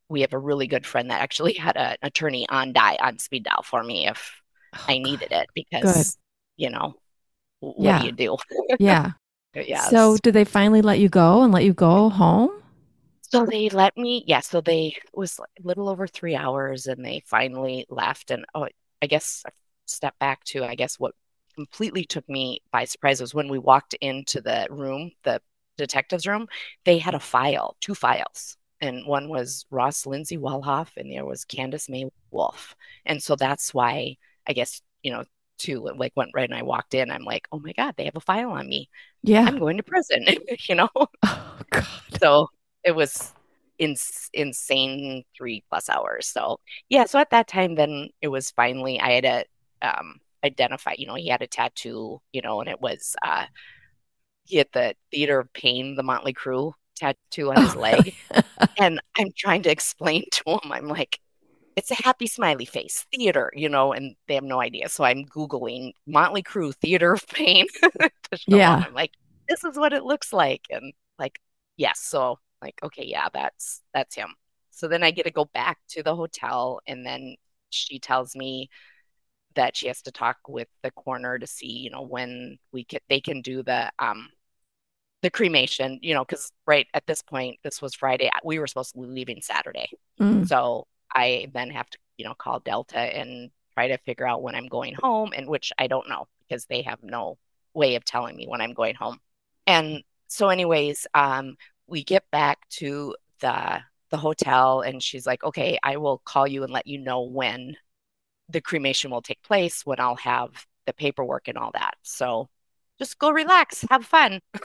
[0.08, 3.18] we have a really good friend that actually had a- an attorney on die on
[3.18, 4.40] speed dial for me if
[4.72, 5.48] Oh, I needed it
[5.80, 6.06] Good.
[6.06, 6.18] because,
[6.56, 6.94] you know,
[7.60, 7.98] what Yeah.
[7.98, 8.38] do you do?
[8.78, 9.12] Yeah.
[9.54, 9.92] Yeah.
[9.94, 12.50] So did they finally let you go and let you go home?
[13.32, 17.04] So they let me, yeah, so they it was a little over three hours and
[17.04, 18.30] they finally left.
[18.32, 18.66] And oh,
[19.00, 19.50] I guess I
[19.86, 21.14] step back to, I guess what
[21.54, 25.40] completely took me by surprise was when we walked into the room, the
[25.78, 26.48] detective's room,
[26.84, 28.56] they had a file, two files.
[28.80, 32.74] And one was Ross Lindsay Wellhoff and the other was Candace May Wolff.
[33.06, 34.16] And so that's why
[34.46, 35.24] I guess, you know,
[35.58, 38.16] too, like went right and I walked in, I'm like, oh my God, they have
[38.16, 38.88] a file on me.
[39.22, 39.44] Yeah.
[39.46, 40.24] I'm going to prison,
[40.68, 40.88] you know?
[41.22, 41.86] Oh God.
[42.20, 42.48] So
[42.84, 43.34] it was
[43.78, 46.28] ins insane three plus hours.
[46.28, 49.44] So yeah, so at that time, then it was finally I had to
[49.82, 50.94] um, identify.
[50.98, 52.20] You know, he had a tattoo.
[52.32, 53.46] You know, and it was uh,
[54.44, 58.44] he had the Theater of Pain, the Motley Crue tattoo on his Oh, leg, really?
[58.78, 60.72] and I'm trying to explain to him.
[60.72, 61.20] I'm like,
[61.76, 64.88] it's a happy smiley face theater, you know, and they have no idea.
[64.90, 68.78] So I'm googling Motley Crue Theater of Pain to show him.
[68.78, 68.84] Yeah.
[68.84, 69.12] I'm like,
[69.48, 71.40] this is what it looks like, and like,
[71.76, 72.00] yes.
[72.00, 74.34] So like, okay, yeah, that's that's him.
[74.70, 77.36] So then I get to go back to the hotel, and then
[77.70, 78.70] she tells me
[79.54, 83.00] that she has to talk with the coroner to see, you know, when we can
[83.08, 84.28] they can do the um
[85.22, 88.30] the cremation, you know, because right at this point, this was Friday.
[88.44, 89.90] We were supposed to be leaving Saturday.
[90.18, 90.48] Mm.
[90.48, 94.54] So I then have to, you know, call Delta and try to figure out when
[94.54, 97.38] I'm going home, and which I don't know because they have no
[97.74, 99.18] way of telling me when I'm going home.
[99.66, 101.56] And so, anyways, um,
[101.90, 106.62] we get back to the the hotel, and she's like, "Okay, I will call you
[106.62, 107.76] and let you know when
[108.48, 112.48] the cremation will take place, when I'll have the paperwork and all that." So
[112.98, 114.40] just go relax, have fun.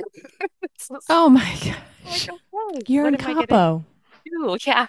[1.10, 2.28] Oh my gosh.
[2.28, 2.40] like,
[2.78, 3.86] okay, You're in am I gonna Cabo.
[4.66, 4.88] Yeah.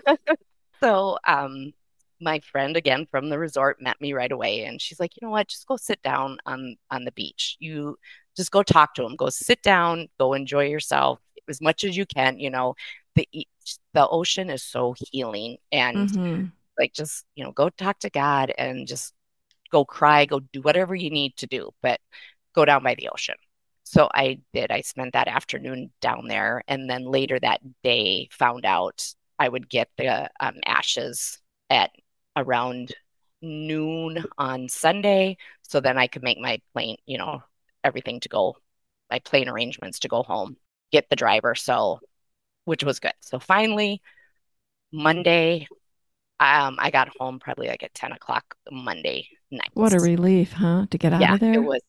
[0.81, 1.73] So, um,
[2.21, 5.31] my friend again from the resort met me right away, and she's like, "You know
[5.31, 5.49] what?
[5.49, 7.57] Just go sit down on on the beach.
[7.61, 7.99] You
[8.37, 9.17] just go talk to them.
[9.17, 12.39] Go sit down, go enjoy yourself as much as you can.
[12.39, 12.75] You know,
[13.15, 13.29] the
[13.95, 16.45] the ocean is so healing and mm-hmm.
[16.79, 19.13] like just, you know, go talk to God and just
[19.71, 22.01] go cry, go do whatever you need to do, but
[22.55, 23.37] go down by the ocean.
[23.85, 24.71] So I did.
[24.71, 29.69] I spent that afternoon down there and then later that day found out I would
[29.69, 31.39] get the um, ashes
[31.71, 31.91] at
[32.37, 32.93] around
[33.43, 35.37] noon on Sunday.
[35.63, 37.43] So then I could make my plane, you know,
[37.85, 38.57] everything to go,
[39.11, 40.57] my plane arrangements to go home,
[40.93, 41.55] get the driver.
[41.55, 42.01] So,
[42.65, 43.13] which was good.
[43.21, 44.03] So finally,
[44.93, 45.69] Monday,
[46.41, 49.71] um, I got home probably like at 10 o'clock Monday night.
[49.75, 50.87] What a relief, huh?
[50.91, 51.55] To get out yeah, of there.
[51.55, 51.83] It was,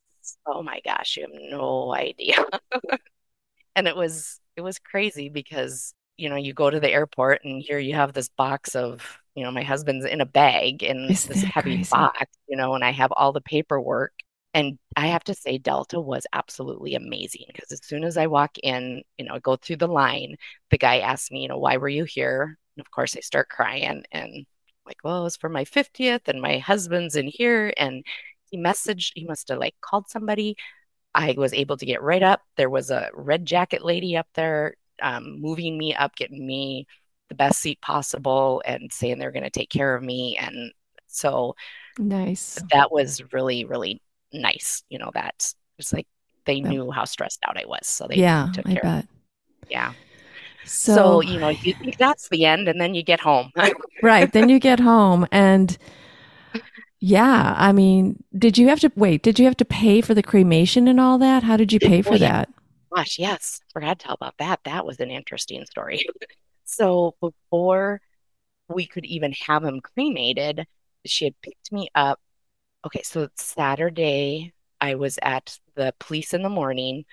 [0.45, 2.43] oh my gosh, you have no idea.
[3.75, 7.62] and it was, it was crazy because, you know, you go to the airport and
[7.62, 11.31] here you have this box of you know, my husband's in a bag in Isn't
[11.31, 11.91] this heavy crazy?
[11.91, 14.12] box, you know, and I have all the paperwork.
[14.58, 18.58] And I have to say, Delta was absolutely amazing because as soon as I walk
[18.63, 20.36] in, you know, I go through the line,
[20.72, 22.58] the guy asks me, you know, why were you here?
[22.76, 24.48] And of course, I start crying and
[24.84, 27.72] like, well, it's for my 50th and my husband's in here.
[27.78, 28.04] And
[28.50, 30.56] he messaged, he must have like called somebody.
[31.13, 32.41] I was able to get right up.
[32.56, 36.88] There was a red jacket lady up there um, moving me up, getting me
[37.30, 40.36] the best seat possible and saying they're going to take care of me.
[40.41, 40.74] And
[41.06, 41.54] so
[42.00, 42.60] nice.
[42.72, 44.02] That was really, really
[44.34, 44.84] nice.
[44.90, 46.08] You know, that it's like
[46.46, 47.88] they knew how stressed out I was.
[47.88, 49.08] So they yeah, took care I bet.
[49.70, 49.94] Yeah.
[50.66, 53.52] So, so, you know, you that's the end and then you get home.
[54.04, 54.32] right.
[54.32, 55.78] Then you get home and
[57.00, 59.22] yeah, I mean, did you have to wait?
[59.22, 61.44] Did you have to pay for the cremation and all that?
[61.44, 62.50] How did you pay for oh, well, that?
[62.94, 63.62] Gosh, yes.
[63.72, 64.62] Forgot to tell about that.
[64.63, 66.06] That was an interesting story.
[66.70, 68.02] So before
[68.68, 70.68] we could even have him cremated,
[71.06, 72.20] she had picked me up.
[72.86, 77.06] Okay, so Saturday, I was at the police in the morning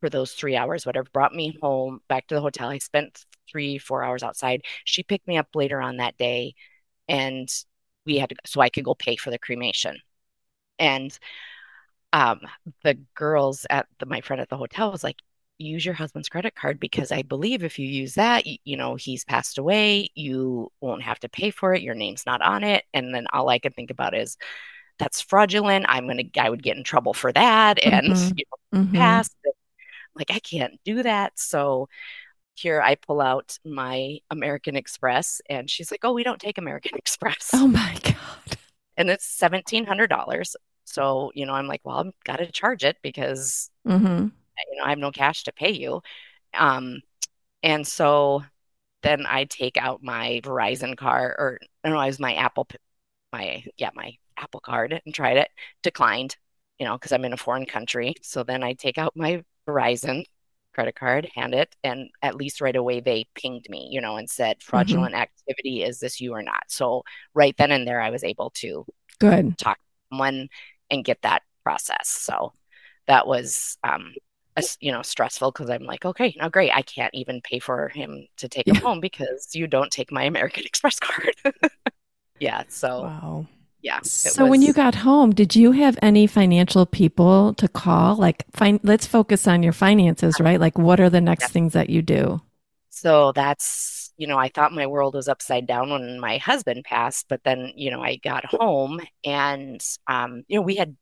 [0.00, 2.70] for those three hours, whatever, brought me home back to the hotel.
[2.70, 4.62] I spent three, four hours outside.
[4.84, 6.54] She picked me up later on that day
[7.08, 7.48] and
[8.06, 9.98] we had to, so I could go pay for the cremation.
[10.78, 11.16] And
[12.12, 12.40] um,
[12.82, 15.18] the girls at the, my friend at the hotel was like,
[15.60, 18.94] use your husband's credit card because I believe if you use that, you, you, know,
[18.94, 21.82] he's passed away, you won't have to pay for it.
[21.82, 22.84] Your name's not on it.
[22.94, 24.36] And then all I can think about is
[24.98, 25.86] that's fraudulent.
[25.88, 28.38] I'm going to, I would get in trouble for that and mm-hmm.
[28.38, 28.96] you know, mm-hmm.
[28.96, 29.30] pass.
[30.14, 31.38] Like, I can't do that.
[31.38, 31.88] So
[32.54, 36.92] here I pull out my American Express and she's like, oh, we don't take American
[36.96, 37.50] Express.
[37.52, 38.58] Oh my God.
[38.96, 40.54] And it's $1,700.
[40.84, 44.28] So, you know, I'm like, well, I've got to charge it because mm-hmm
[44.70, 46.02] you know, I have no cash to pay you.
[46.54, 47.00] Um,
[47.62, 48.44] and so
[49.02, 52.66] then I take out my Verizon card or no, I was my Apple,
[53.32, 55.48] my, yeah, my Apple card and tried it,
[55.82, 56.36] declined,
[56.78, 58.14] you know, because I'm in a foreign country.
[58.22, 60.24] So then I take out my Verizon
[60.74, 64.28] credit card, hand it, and at least right away they pinged me, you know, and
[64.28, 64.70] said mm-hmm.
[64.70, 65.22] fraudulent mm-hmm.
[65.22, 66.64] activity, is this you or not?
[66.68, 67.02] So
[67.34, 68.86] right then and there I was able to
[69.18, 70.48] good talk to someone
[70.90, 72.08] and get that process.
[72.08, 72.52] So
[73.06, 74.14] that was um
[74.80, 78.26] you know stressful because i'm like okay now great i can't even pay for him
[78.36, 81.34] to take him home because you don't take my american express card.
[82.40, 83.46] Yeah so wow.
[83.82, 84.50] yeah so was...
[84.50, 88.16] when you got home did you have any financial people to call?
[88.16, 90.58] Like fine let's focus on your finances right?
[90.58, 91.48] Like what are the next yeah.
[91.48, 92.40] things that you do?
[92.88, 97.26] So that's you know i thought my world was upside down when my husband passed
[97.28, 100.94] but then you know i got home and um, you know we had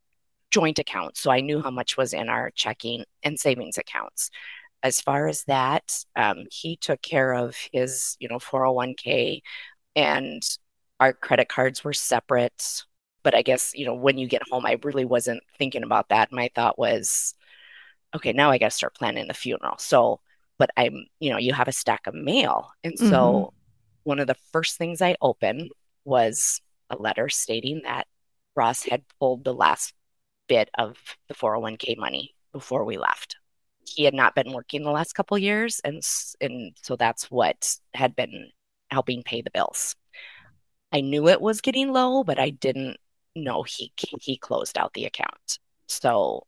[0.50, 1.20] joint accounts.
[1.20, 4.30] So I knew how much was in our checking and savings accounts.
[4.82, 9.42] As far as that, um, he took care of his, you know, 401k
[9.96, 10.42] and
[11.00, 12.84] our credit cards were separate.
[13.24, 16.32] But I guess, you know, when you get home, I really wasn't thinking about that.
[16.32, 17.34] My thought was,
[18.14, 19.76] okay, now I got to start planning the funeral.
[19.78, 20.20] So,
[20.58, 22.70] but I'm, you know, you have a stack of mail.
[22.84, 23.54] And so mm-hmm.
[24.04, 25.70] one of the first things I opened
[26.04, 28.06] was a letter stating that
[28.54, 29.92] Ross had pulled the last
[30.48, 30.96] bit of
[31.28, 33.36] the 401k money before we left.
[33.84, 36.02] He had not been working the last couple years, and
[36.40, 38.50] and so that's what had been
[38.90, 39.96] helping pay the bills.
[40.92, 42.98] I knew it was getting low, but I didn't
[43.34, 45.58] know he he closed out the account.
[45.86, 46.46] So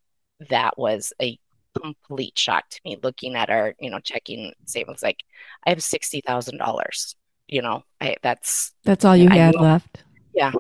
[0.48, 1.38] that was a
[1.80, 2.98] complete shock to me.
[3.02, 5.22] Looking at our you know checking savings, like
[5.66, 7.16] I have sixty thousand dollars.
[7.48, 10.04] You know, I that's that's all you I had knew, left.
[10.34, 10.52] Yeah,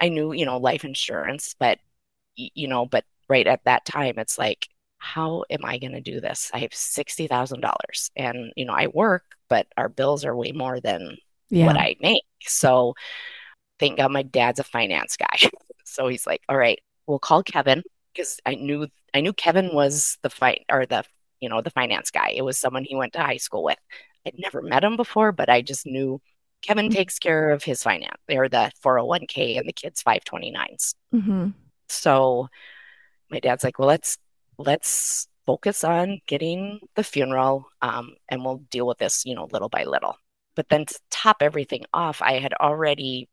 [0.00, 1.78] I knew you know life insurance, but
[2.36, 4.68] you know, but right at that time, it's like,
[4.98, 6.50] how am I going to do this?
[6.54, 11.16] I have $60,000 and, you know, I work, but our bills are way more than
[11.50, 11.66] yeah.
[11.66, 12.24] what I make.
[12.42, 12.94] So
[13.78, 15.50] thank God my dad's a finance guy.
[15.84, 17.82] so he's like, all right, we'll call Kevin
[18.14, 21.04] because I knew I knew Kevin was the fight or the
[21.40, 22.30] you know the finance guy.
[22.30, 23.78] It was someone he went to high school with.
[24.26, 26.20] I'd never met him before, but I just knew
[26.62, 26.98] Kevin Mm-hmm.
[26.98, 28.20] takes care of his finance.
[28.28, 30.94] They're the 401k and the kids 529s.
[31.12, 31.52] hmm
[31.92, 32.48] So
[33.30, 34.18] my dad's like, well, let's
[34.58, 39.68] let's focus on getting the funeral, um, and we'll deal with this, you know, little
[39.68, 40.16] by little.
[40.54, 43.28] But then to top everything off, I had already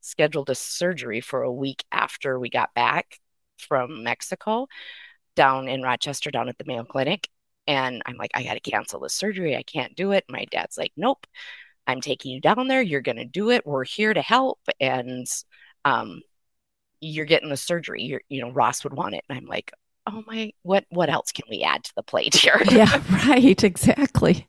[0.00, 3.18] scheduled a surgery for a week after we got back
[3.58, 4.66] from Mexico
[5.34, 7.28] down in Rochester, down at the Mayo Clinic.
[7.66, 9.56] And I'm like, I got to cancel the surgery.
[9.56, 10.24] I can't do it.
[10.28, 11.26] My dad's like, nope,
[11.86, 12.82] I'm taking you down there.
[12.82, 13.66] You're going to do it.
[13.66, 14.60] We're here to help.
[14.80, 15.26] And
[15.84, 16.22] um,
[17.00, 18.02] you're getting the surgery.
[18.02, 19.24] You're, you know, Ross would want it.
[19.28, 19.72] And I'm like,
[20.06, 22.60] oh my, what, what else can we add to the plate here?
[22.62, 23.62] Yeah, right.
[23.62, 24.48] Exactly.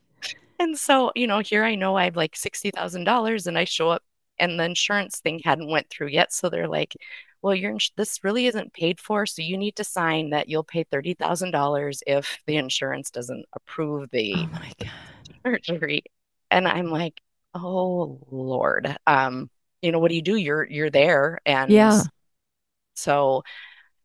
[0.60, 4.04] And so, you know, here I know I have like $60,000 and I show up
[4.40, 6.34] and the insurance thing hadn't went through yet.
[6.34, 6.96] So they're like,
[7.42, 10.64] well, your ins- this really isn't paid for, so you need to sign that you'll
[10.64, 14.92] pay $30,000 if the insurance doesn't approve the Oh my God.
[15.46, 16.04] surgery.
[16.52, 17.22] And I'm like,
[17.54, 18.96] oh Lord.
[19.08, 19.50] Um,
[19.82, 20.36] you know, what do you do?
[20.36, 21.40] You're you're there.
[21.46, 22.02] And Yeah.
[22.98, 23.44] So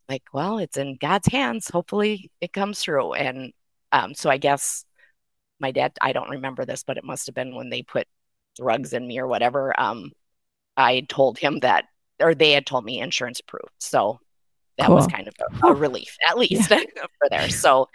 [0.08, 1.70] like, well, it's in God's hands.
[1.70, 3.14] Hopefully it comes through.
[3.14, 3.52] And
[3.92, 4.84] um, so I guess
[5.58, 8.06] my dad, I don't remember this, but it must have been when they put
[8.56, 9.78] drugs in me or whatever.
[9.80, 10.12] Um,
[10.76, 11.84] I told him that,
[12.20, 13.72] or they had told me insurance approved.
[13.78, 14.20] So
[14.78, 17.48] that was kind of a, a relief, at least for there.
[17.48, 17.88] So,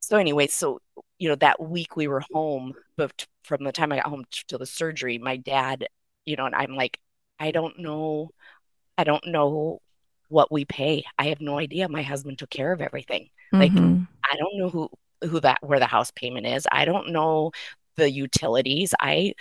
[0.00, 0.80] so anyway, so
[1.18, 4.58] you know, that week we were home, but from the time I got home to
[4.58, 5.86] the surgery, my dad,
[6.24, 6.98] you know, and I'm like,
[7.38, 8.30] I don't know,
[8.98, 9.80] I don't know
[10.28, 11.04] what we pay.
[11.18, 11.88] I have no idea.
[11.88, 13.28] My husband took care of everything.
[13.52, 14.06] Like, Mhm.
[14.30, 14.90] I don't know who
[15.22, 16.66] who that where the house payment is.
[16.70, 17.52] I don't know
[17.96, 18.94] the utilities.
[19.00, 19.34] I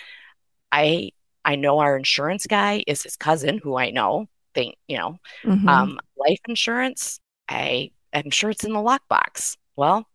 [0.72, 1.12] I
[1.46, 4.28] I know our insurance guy is his cousin who I know.
[4.56, 5.68] Think, you know, Mhm.
[5.70, 7.20] um, life insurance,
[7.50, 9.58] I I am sure it's in the lockbox.
[9.76, 10.08] Well,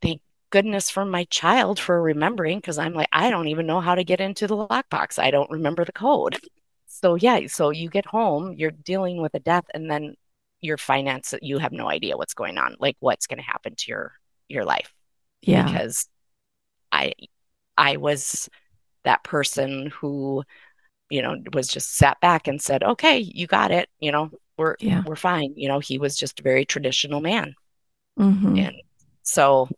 [0.00, 3.94] thank goodness for my child for remembering because I'm like, I don't even know how
[3.94, 5.18] to get into the lockbox.
[5.18, 6.38] I don't remember the code.
[7.02, 10.14] So yeah, so you get home, you're dealing with a death, and then
[10.60, 13.90] your finance, you have no idea what's going on, like what's going to happen to
[13.90, 14.12] your
[14.48, 14.92] your life
[15.42, 15.68] yeah.
[15.68, 16.08] because
[16.92, 17.12] I
[17.78, 18.48] I was
[19.04, 20.44] that person who,
[21.10, 23.90] you know, was just sat back and said, "Okay, you got it.
[24.00, 25.02] You know, we're Yeah.
[25.04, 27.54] we're fine." You know, he was just a very traditional man.
[28.16, 28.56] Mhm.
[28.56, 28.74] And
[29.22, 29.68] so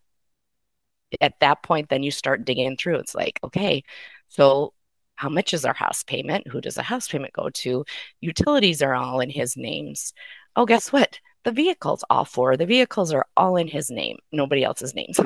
[1.21, 2.97] at that point, then you start digging through.
[2.97, 3.85] It's like, okay,
[4.29, 4.74] so
[5.17, 6.49] how much is our house payment?
[6.49, 7.85] Who does the house payment go to?
[8.21, 10.13] Utilities are all in his names.
[10.57, 11.19] Oh, guess what?
[11.45, 14.19] The vehicles, all four the vehicles are all in his name.
[14.33, 15.21] Nobody else's names.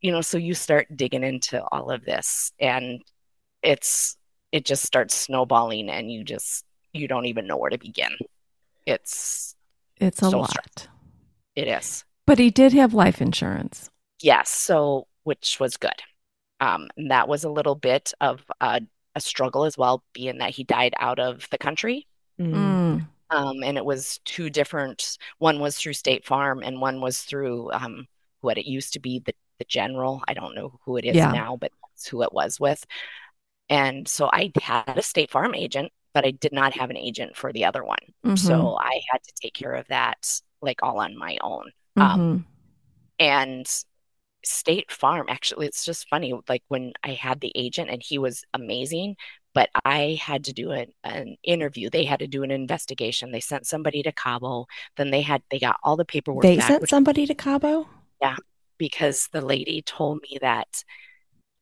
[0.00, 3.02] you know, so you start digging into all of this and
[3.62, 4.16] it's
[4.52, 8.12] it just starts snowballing and you just you don't even know where to begin.
[8.86, 9.54] It's
[9.98, 10.88] It's a so lot.
[11.56, 12.04] it is.
[12.26, 13.90] But he did have life insurance.
[14.20, 16.02] Yes, so which was good.
[16.60, 18.80] Um, and that was a little bit of a,
[19.14, 22.06] a struggle as well, being that he died out of the country.
[22.40, 23.06] Mm.
[23.30, 27.72] Um, and it was two different, one was through State Farm and one was through
[27.72, 28.06] um,
[28.40, 30.22] what it used to be the, the General.
[30.28, 31.32] I don't know who it is Yeah.
[31.32, 32.84] now, but that's who it was with.
[33.68, 37.36] And so I had a State Farm agent, but I did not have an agent
[37.36, 37.98] for the other one.
[38.24, 38.38] Mhm.
[38.38, 41.70] So I had to take care of that like all on my own.
[41.96, 42.44] um, Mhm.
[43.20, 43.84] and
[44.46, 46.34] State Farm, actually, it's just funny.
[46.48, 49.16] Like when I had the agent and he was amazing,
[49.54, 51.88] but I had to do an, an interview.
[51.90, 53.30] They had to do an investigation.
[53.30, 54.66] They sent somebody to Cabo.
[54.96, 57.86] Then they had they got all the paperwork They back, sent which- somebody to Cabo?
[58.20, 58.36] Yeah,
[58.78, 60.84] because the lady told me that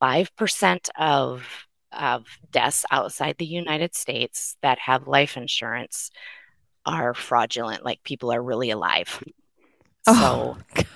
[0.01, 1.45] five percent of
[1.93, 6.11] of deaths outside the United States that have life insurance
[6.87, 7.85] are fraudulent.
[7.85, 9.23] Like people are really alive.
[10.07, 10.87] Oh, so Oh, God.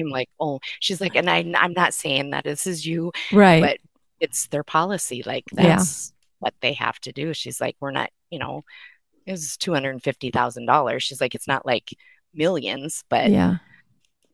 [0.00, 3.60] I'm like, oh, she's like, and I, I'm not saying that this is you, Right.
[3.60, 3.78] but
[4.20, 5.22] it's their policy.
[5.24, 5.76] Like Yeah.
[5.76, 7.34] that's what they have to do.
[7.34, 8.64] She's like, we're not, you know,
[9.26, 11.02] it was two hundred and fifty thousand dollars.
[11.02, 11.94] She's like, it's not like
[12.34, 13.56] millions, but yeah.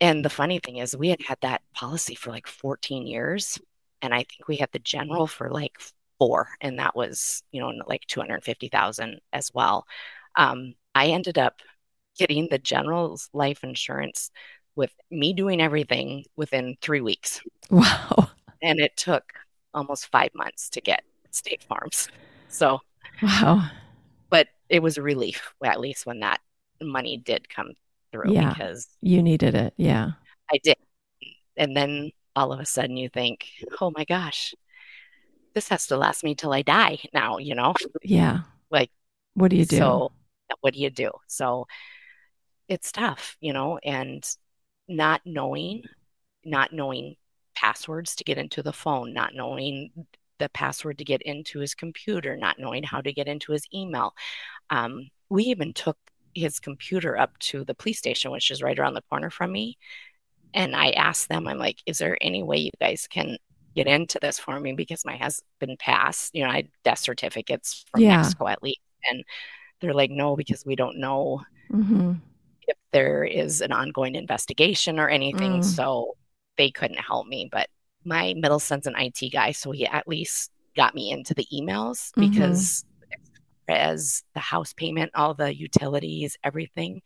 [0.01, 3.59] and the funny thing is, we had had that policy for like 14 years,
[4.03, 5.77] and I think we had the general for like
[6.19, 9.87] four, and that was, you know, like 250,000 as well.
[10.37, 11.61] Um, I ended up
[12.19, 14.31] getting the general's life insurance
[14.77, 18.31] with me doing everything within three weeks, Wow.
[18.63, 19.25] and it took
[19.73, 22.09] almost five months to get State Farms.
[22.49, 22.81] So,
[23.23, 23.69] Wow.
[24.31, 26.41] but it was a relief, at least when that
[26.81, 27.73] money did come
[28.13, 28.51] through, Yeah.
[28.51, 29.75] because You needed it.
[29.77, 30.13] Yeah.
[30.53, 30.77] I did.
[31.57, 33.47] And then all of a sudden you think,
[33.81, 34.55] oh my gosh,
[35.55, 37.75] this has to last me till I die now, you know?
[38.03, 38.41] Yeah.
[38.71, 38.91] Like,
[39.35, 39.77] what do you do?
[39.77, 40.13] So
[40.61, 41.11] what do you do?
[41.29, 41.67] So
[42.69, 44.25] it's tough, you know, and
[44.89, 45.83] not knowing,
[46.45, 47.17] not knowing
[47.57, 49.91] passwords to get into the phone, not knowing
[50.39, 54.15] the password to get into his computer, not knowing how to get into his email.
[54.71, 55.99] Um, we even took
[56.35, 59.79] his computer up to the police station, which is right around the corner from me.
[60.55, 63.39] And I asked them, I'm like, is there any way you guys can
[63.75, 64.73] get into this for me?
[64.73, 68.07] Because my husband passed, you know, I had death certificates from Yeah.
[68.07, 68.81] Mexico at least.
[69.11, 69.25] And
[69.81, 72.15] they're like, no, because we don't know hmm
[72.69, 75.61] if there is an ongoing investigation or anything.
[75.61, 75.65] Mm.
[75.65, 76.17] So
[76.57, 77.49] they couldn't help me.
[77.51, 77.69] But
[78.05, 82.13] my middle son's an IT guy, so he at least got me into the emails
[82.13, 82.29] Mhm.
[82.29, 82.85] because
[83.69, 87.01] as the house payment, all the utilities, everything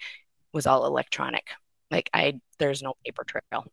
[0.52, 1.46] was all electronic.
[1.90, 3.66] Like I there's no paper trail.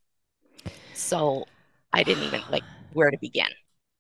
[0.94, 1.46] So
[1.92, 2.64] I didn't even like
[2.94, 3.48] where to begin.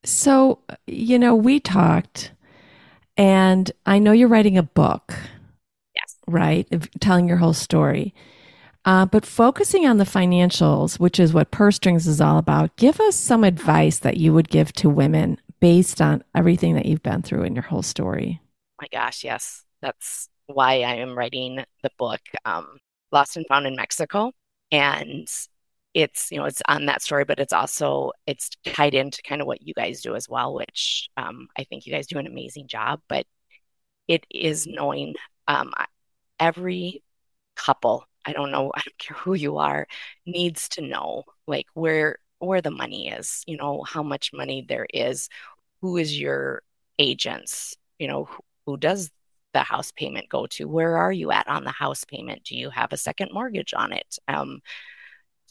[0.03, 2.31] So, you know, we talked,
[3.17, 5.15] and I know you're writing a book.
[6.27, 6.67] Right?
[6.99, 8.13] Telling your whole story.
[8.85, 12.99] Uh, but focusing on the financials, which is what Purse Strings is all about, give
[12.99, 17.23] us some advice that you would give to women based on everything that you've been
[17.23, 18.39] through in your whole story.
[18.79, 19.63] my gosh, yes.
[19.81, 22.77] That's why I am writing the book, um,
[23.11, 24.31] Lost and Found in Mexico.
[24.71, 25.27] And
[25.95, 29.47] it's, you know, it's on that story, but it's also it's tied into kind of
[29.47, 32.67] what you guys do as well, which um, I think you guys do an amazing
[32.67, 33.01] job.
[33.07, 33.25] But
[34.07, 35.15] it is knowing
[35.47, 35.71] um,
[36.39, 37.03] every
[37.55, 39.87] couple, I don't know, I don't care who you are,
[40.25, 44.87] needs to know like where where the money is, you know, how much money there
[44.93, 45.29] is,
[45.81, 46.61] who is your
[46.99, 49.09] agents, you know, who, who does
[49.53, 50.67] the house payment go to?
[50.67, 52.43] Where are you at on the house payment?
[52.43, 54.17] Do you have a second mortgage on it?
[54.27, 54.59] Um,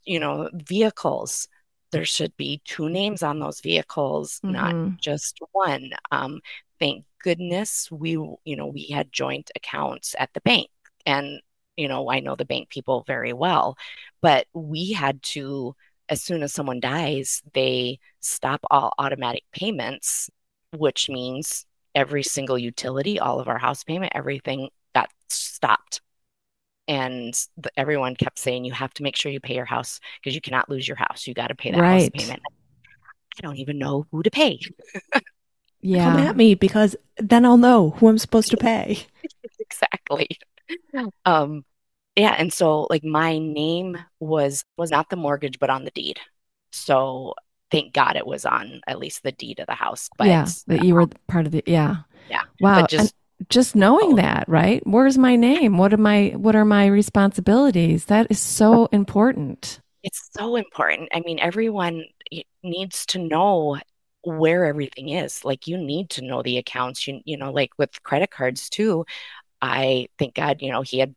[0.04, 1.48] you know, vehicles.
[1.90, 4.98] There should be two names on those vehicles, not Mhm.
[5.00, 5.92] just one.
[6.10, 6.40] Um,
[6.80, 10.68] thank goodness we, you know, we had joint accounts at the bank.
[11.06, 11.40] And,
[11.74, 13.76] you know, I know the bank people very well,
[14.20, 15.74] but we had to,
[16.10, 20.28] as soon as someone dies, they stop all automatic payments,
[20.76, 21.64] which means
[21.94, 26.02] every single utility, all of our house payment, everything got stopped.
[26.86, 30.34] And the, everyone kept saying, you have to make sure you pay your house because
[30.34, 31.26] you cannot lose your house.
[31.26, 32.42] You got to pay that house payment.
[33.38, 34.60] I don't even know who to pay.
[35.86, 36.10] Yeah.
[36.10, 39.06] Come at me because then I'll know who I'm supposed to pay.
[39.60, 40.28] exactly.
[41.24, 41.64] Um,
[42.16, 46.20] yeah, and so like my name was was not the mortgage, but on the deed.
[46.72, 47.34] So
[47.70, 50.08] thank God it was on at least the deed of the house.
[50.16, 50.46] But yeah.
[50.68, 51.96] That you were part of the, yeah.
[52.30, 52.82] Yeah, Wow.
[52.82, 54.16] but just and just knowing Oh.
[54.16, 54.80] that, right?
[54.86, 55.76] Where's my name?
[55.76, 58.06] What am I, what are my responsibilities?
[58.06, 59.80] That is so important.
[60.02, 61.08] it's so important.
[61.12, 62.04] I mean, everyone
[62.62, 63.78] needs to know
[64.24, 65.44] where everything is.
[65.44, 67.06] Like you need to know the accounts.
[67.06, 69.04] You you know, like with credit cards too.
[69.62, 71.14] I thank God, you know, he had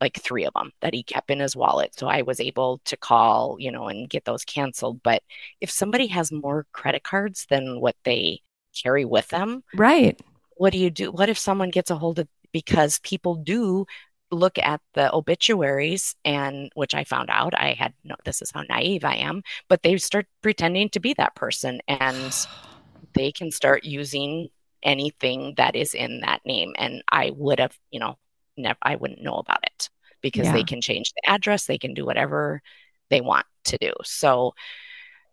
[0.00, 1.98] like three of them that he kept in his wallet.
[1.98, 5.02] So I was able to call, you know, and get those canceled.
[5.02, 5.22] But
[5.60, 8.42] if somebody has more credit cards than what they
[8.74, 10.20] carry with them, Right.
[10.56, 11.10] what do you do?
[11.10, 13.86] What if someone gets a hold of because people do
[14.30, 18.62] look at the obituaries and which I found out I had no this is how
[18.68, 22.32] naive I am, but they start pretending to be that person and
[23.14, 24.48] they can start using
[24.82, 28.18] anything that is in that name and I would have, you know,
[28.56, 29.90] never I wouldn't know about it
[30.22, 30.52] because Yeah.
[30.52, 32.62] they can change the address, they can do whatever
[33.10, 33.92] they want to do.
[34.04, 34.54] So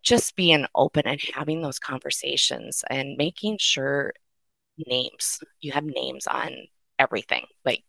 [0.02, 4.14] just being open and having those conversations and making sure
[4.88, 5.40] names.
[5.62, 6.54] You have names on
[7.00, 7.84] everything, like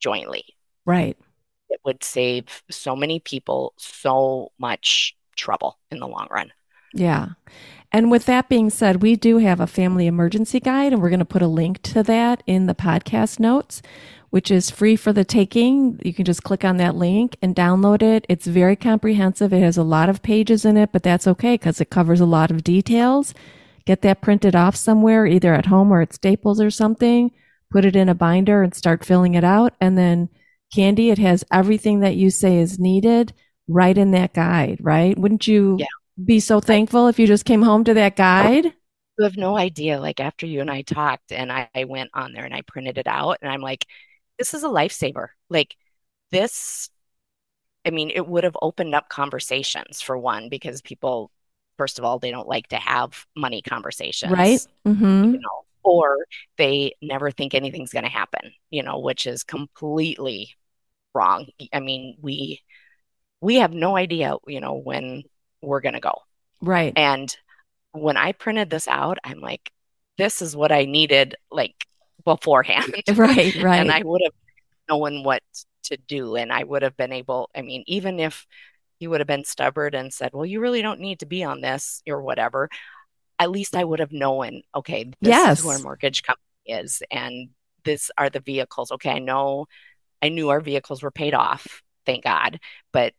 [0.00, 0.44] jointly.
[0.84, 1.16] Right.
[1.70, 6.52] It would save so many people so much trouble in the long run.
[6.94, 7.28] Yeah.
[7.92, 11.18] And with that being said, we do have a family emergency guide, and we're going
[11.20, 13.80] to put a link to that in the podcast notes,
[14.30, 15.98] which is free for the taking.
[16.04, 18.26] You can just click on that link and download it.
[18.28, 19.52] It's very comprehensive.
[19.52, 22.26] It has a lot of pages in it, but that's okay because it covers a
[22.26, 23.32] lot of details.
[23.86, 27.30] Get that printed off somewhere, either at home or at Staples or something.
[27.70, 29.74] Put it in a binder and start filling it out.
[29.80, 30.28] And then,
[30.74, 33.32] Candy, it has everything that you say is needed
[33.66, 35.18] right in that guide, right?
[35.18, 35.76] Wouldn't you?
[35.78, 35.86] Yeah.
[36.24, 38.64] be so thankful if you just came home to that guide.
[39.18, 40.00] You have no idea.
[40.00, 42.98] Like after you and I talked, and I, I went on there and I printed
[42.98, 43.86] it out, and I'm like,
[44.38, 45.28] this is a lifesaver.
[45.48, 45.76] Like
[46.30, 46.90] this,
[47.84, 51.30] I mean, it would have opened up conversations for one, because people,
[51.76, 54.32] first of all, they don't like to have money conversations.
[54.32, 54.60] Right?
[54.86, 55.24] Mm-hmm.
[55.34, 56.18] you know, or
[56.56, 60.56] they never think anything's going to happen, you know, which is completely
[61.14, 61.46] wrong.
[61.72, 62.60] I mean, we
[63.40, 65.22] we have no idea, you know, when
[65.62, 66.14] we're going to go.
[66.60, 66.92] Right.
[66.96, 67.34] And
[67.92, 69.70] when I printed this out, I'm like,
[70.16, 71.86] this is what I needed like
[72.24, 72.94] beforehand.
[73.14, 73.54] Right.
[73.62, 73.78] Right.
[73.78, 74.34] And I would have
[74.88, 75.42] known what
[75.84, 76.36] to do.
[76.36, 78.46] And I would have been able, I mean, even if
[78.98, 81.60] he would have been stubborn and said, well, you really don't need to be on
[81.60, 82.68] this or whatever,
[83.38, 85.58] at least I would have known, okay, this yes.
[85.58, 87.02] is who our mortgage company is.
[87.10, 87.50] And
[87.84, 88.90] this are the vehicles.
[88.92, 89.10] Okay.
[89.10, 89.66] I know
[90.20, 92.58] I knew our vehicles were paid off, thank God.
[92.92, 93.14] But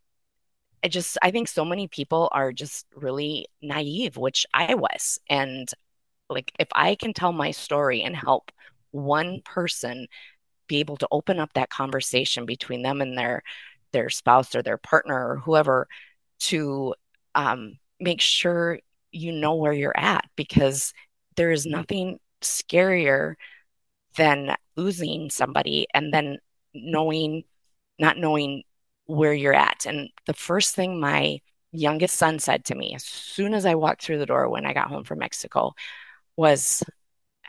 [0.83, 5.19] I just, I think so many people are just really naive, which I was.
[5.29, 5.69] And
[6.29, 8.51] like, if I can tell my story and help
[8.91, 10.07] one person
[10.67, 13.43] be able to open up that conversation between them and their
[13.91, 15.87] their spouse or their partner or whoever
[16.39, 16.93] to
[17.33, 18.79] um, make sure
[19.11, 20.93] you know where you're at because
[21.35, 21.77] there is mm-hmm.
[21.77, 23.35] nothing scarier
[24.15, 26.37] than losing somebody and then
[26.73, 27.43] knowing
[27.97, 28.63] not knowing
[29.05, 29.85] where you're at.
[29.85, 31.41] And the first thing my
[31.71, 34.73] youngest son said to me as soon as i walked through the door when i
[34.73, 35.71] got home from mexico
[36.35, 36.81] was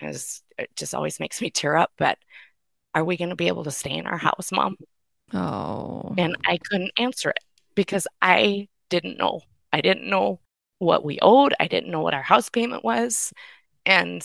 [0.03, 2.19] as it just always makes me tear up but
[2.95, 4.77] are we going to be able to stay in our house mom?
[5.33, 6.15] Oh.
[6.19, 7.43] And i couldn't answer it
[7.75, 9.41] because i didn't know.
[9.73, 10.41] I didn't know
[10.81, 11.55] what we owed.
[11.61, 13.33] I didn't know what our house payment was.
[13.87, 14.23] And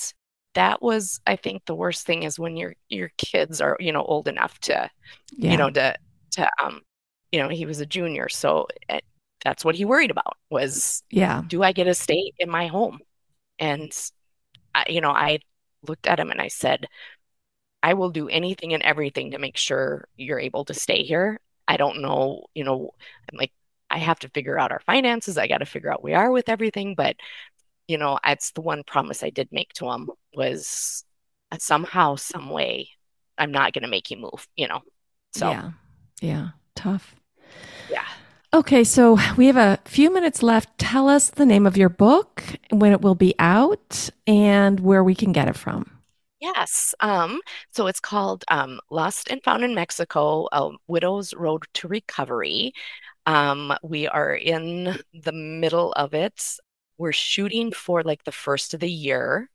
[0.56, 4.04] that was i think the worst thing is when your your kids are you know
[4.04, 4.90] old enough to
[5.38, 5.52] yeah.
[5.52, 5.94] you know to
[6.32, 6.82] to um
[7.32, 9.04] you know he was a junior so it,
[9.44, 11.44] that's what he worried about was yeah.
[11.48, 13.00] Do i get a stay in my home?
[13.60, 13.92] And
[14.74, 15.40] I, you know i
[15.88, 16.88] looked at him and i said
[17.84, 21.40] i will do anything and everything to make sure you're able to stay here.
[21.68, 22.92] I don't know you know
[23.32, 23.52] i'm like
[23.96, 26.50] i have to figure out our finances i got to figure out we are with
[26.50, 27.16] everything but
[27.88, 31.04] you know, that's the one promise I did make to him was
[31.58, 32.90] somehow, some way,
[33.38, 34.82] I'm not going to make you move, you know?
[35.34, 35.72] So, yeah,
[36.22, 37.16] yeah, tough.
[37.90, 38.06] Yeah.
[38.54, 40.78] Okay, so we have a few minutes left.
[40.78, 45.14] Tell us the name of your book, when it will be out, and where we
[45.14, 45.92] can get it from.
[46.40, 46.94] Yes.
[47.00, 47.40] Um,
[47.72, 52.72] so it's called um, Lost and Found in Mexico A Widow's Road to Recovery.
[53.26, 56.60] Um, we are in the middle of it
[56.98, 59.50] we're shooting for like the first of the year.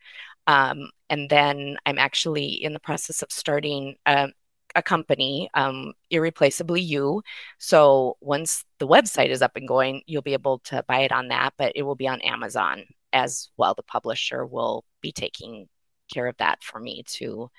[0.46, 4.32] Um, and then I'm actually in the process of starting um,
[4.74, 7.22] a company, um, Irreplaceably You.
[7.58, 11.28] So once the website is up and going, you'll be able to buy it on
[11.28, 13.74] that, but it will be on Amazon as well.
[13.74, 15.68] The publisher will be taking
[16.12, 17.50] care of that for me too,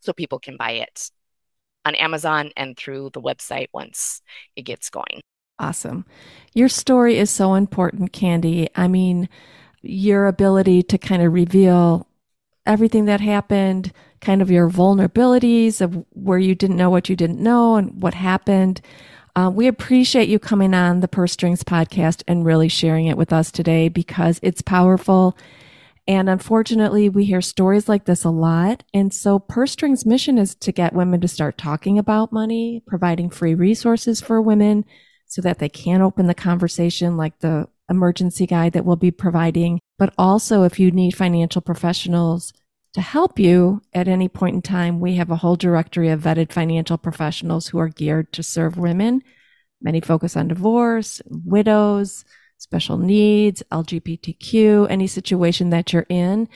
[0.00, 1.10] so people can buy it
[1.84, 4.22] on Amazon and through the website once
[4.56, 5.20] it gets going.
[5.60, 6.06] Awesome.
[6.54, 8.70] Your story is so important, Candy.
[8.74, 9.28] I mean,
[9.82, 12.08] your ability to kind of reveal
[12.64, 13.92] everything that happened,
[14.22, 18.14] kind of your vulnerabilities of where you didn't know what you didn't know and what
[18.14, 18.80] happened.
[19.36, 23.32] Uh, we appreciate you coming on the Purse Strings podcast and really sharing it with
[23.32, 25.36] us today because it's powerful.
[26.08, 28.82] And unfortunately, we hear stories like this a lot.
[28.94, 33.28] And so Purse Strings' mission is to get women to start talking about money, providing
[33.28, 34.86] free resources for women
[35.30, 39.78] so that they can open the conversation like the emergency guide that we'll be providing.
[39.96, 42.52] But also if you need financial professionals
[42.94, 46.52] to help you at any point in time, we have a whole directory of vetted
[46.52, 49.22] financial professionals who are geared to serve women.
[49.80, 52.24] Many focus on divorce, widows,
[52.58, 56.48] special needs, LGBTQ, any situation that you're in,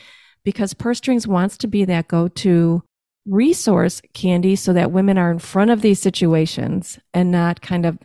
[0.43, 2.83] because Purse Strings wants to be that go-to
[3.25, 7.97] resource, Candy, so that women are in front of these situations and not kind of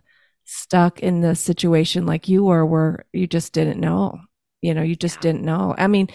[0.51, 4.19] stuck in the situation like you were where you just didn't know
[4.63, 5.23] you know you just yeah.
[5.23, 5.75] didn't know.
[5.79, 6.09] I mean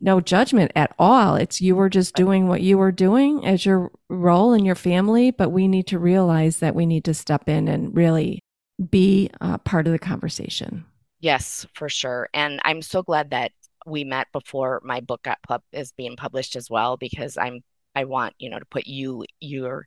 [0.00, 1.36] no judgment at all.
[1.36, 5.30] It's you were just doing what you were doing as your role in your family
[5.30, 8.40] but we need to realize that we need to step in and really
[8.90, 10.84] be uh, part of the conversation.
[11.20, 12.28] Yes for sure.
[12.34, 13.52] And i'm so glad that
[13.86, 17.60] we met before my book got pub- is being published as well because i'm
[17.96, 19.86] i want you know to put you your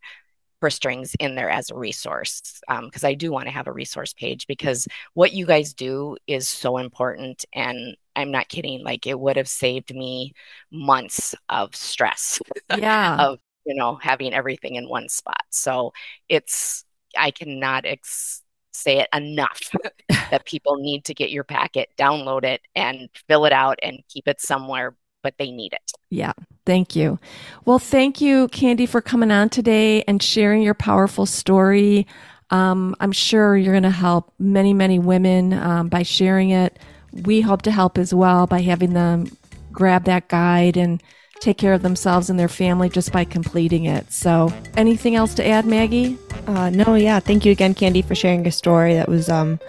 [0.70, 4.14] Strings in there as a resource because um, I do want to have a resource
[4.14, 7.46] page because what you guys do is so important.
[7.54, 10.34] And I'm not kidding, like it would have saved me
[10.72, 12.40] months of stress.
[12.76, 13.16] Yeah.
[13.20, 15.44] of, you know, having everything in one spot.
[15.50, 15.94] So
[16.30, 16.86] it's,
[17.18, 18.42] I cannot ex-
[18.72, 19.60] say it enough
[20.10, 24.28] that people need to get your packet, download it, and fill it out and keep
[24.28, 24.96] it somewhere
[25.26, 25.92] but they need it.
[26.16, 26.32] Yeah.
[26.66, 27.20] Thank you.
[27.66, 32.08] Well, thank you, Candy, for coming on today and sharing your powerful story.
[32.50, 36.80] Um, I'm sure you're going to help many, many women um, by sharing it.
[37.12, 39.38] We hope to help as well by having them
[39.72, 41.04] grab that guide and
[41.42, 44.12] take care of themselves and their family just by completing it.
[44.12, 46.18] So, anything else to add, Maggie?
[46.48, 47.20] Uh, no, yeah.
[47.20, 48.94] Thank you again, Candy, for sharing your story.
[48.94, 49.60] That was um,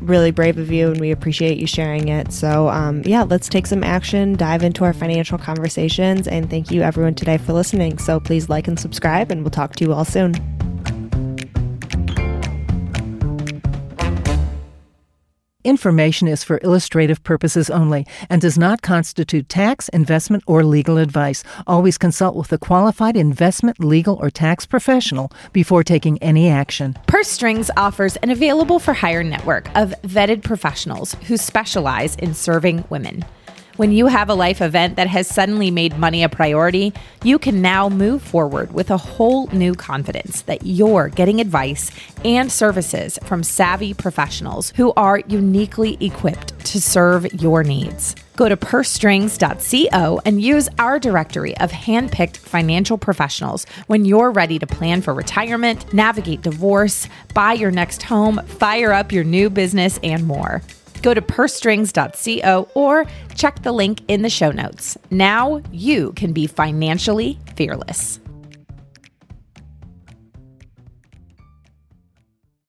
[0.00, 2.32] really brave of you and we appreciate you sharing it.
[2.32, 6.82] So, um, yeah, let's take some action, dive into our financial conversations, and thank you
[6.82, 7.98] everyone today for listening.
[7.98, 10.34] So, please like and subscribe, and we'll talk to you all soon.
[15.64, 21.42] Information is for illustrative purposes only and does not constitute tax, investment, or legal advice.
[21.66, 26.98] Always consult with a qualified investment, legal, or tax professional before taking any action.
[27.06, 32.84] Purse Strings offers an available for hire network of vetted professionals who specialize in serving
[32.90, 33.24] women.
[33.76, 36.92] When you have a life event that has suddenly made money a priority,
[37.24, 41.90] you can now move forward with a whole new confidence that you're getting advice
[42.24, 48.14] and services from savvy professionals who are uniquely equipped to serve your needs.
[48.36, 54.68] Go to pursestrings.co and use our directory of handpicked financial professionals when you're ready to
[54.68, 60.24] plan for retirement, navigate divorce, buy your next home, fire up your new business, and
[60.28, 60.62] more.
[61.04, 64.96] Go to pursestrings.co or check the link in the show notes.
[65.10, 68.20] Now you can be financially fearless.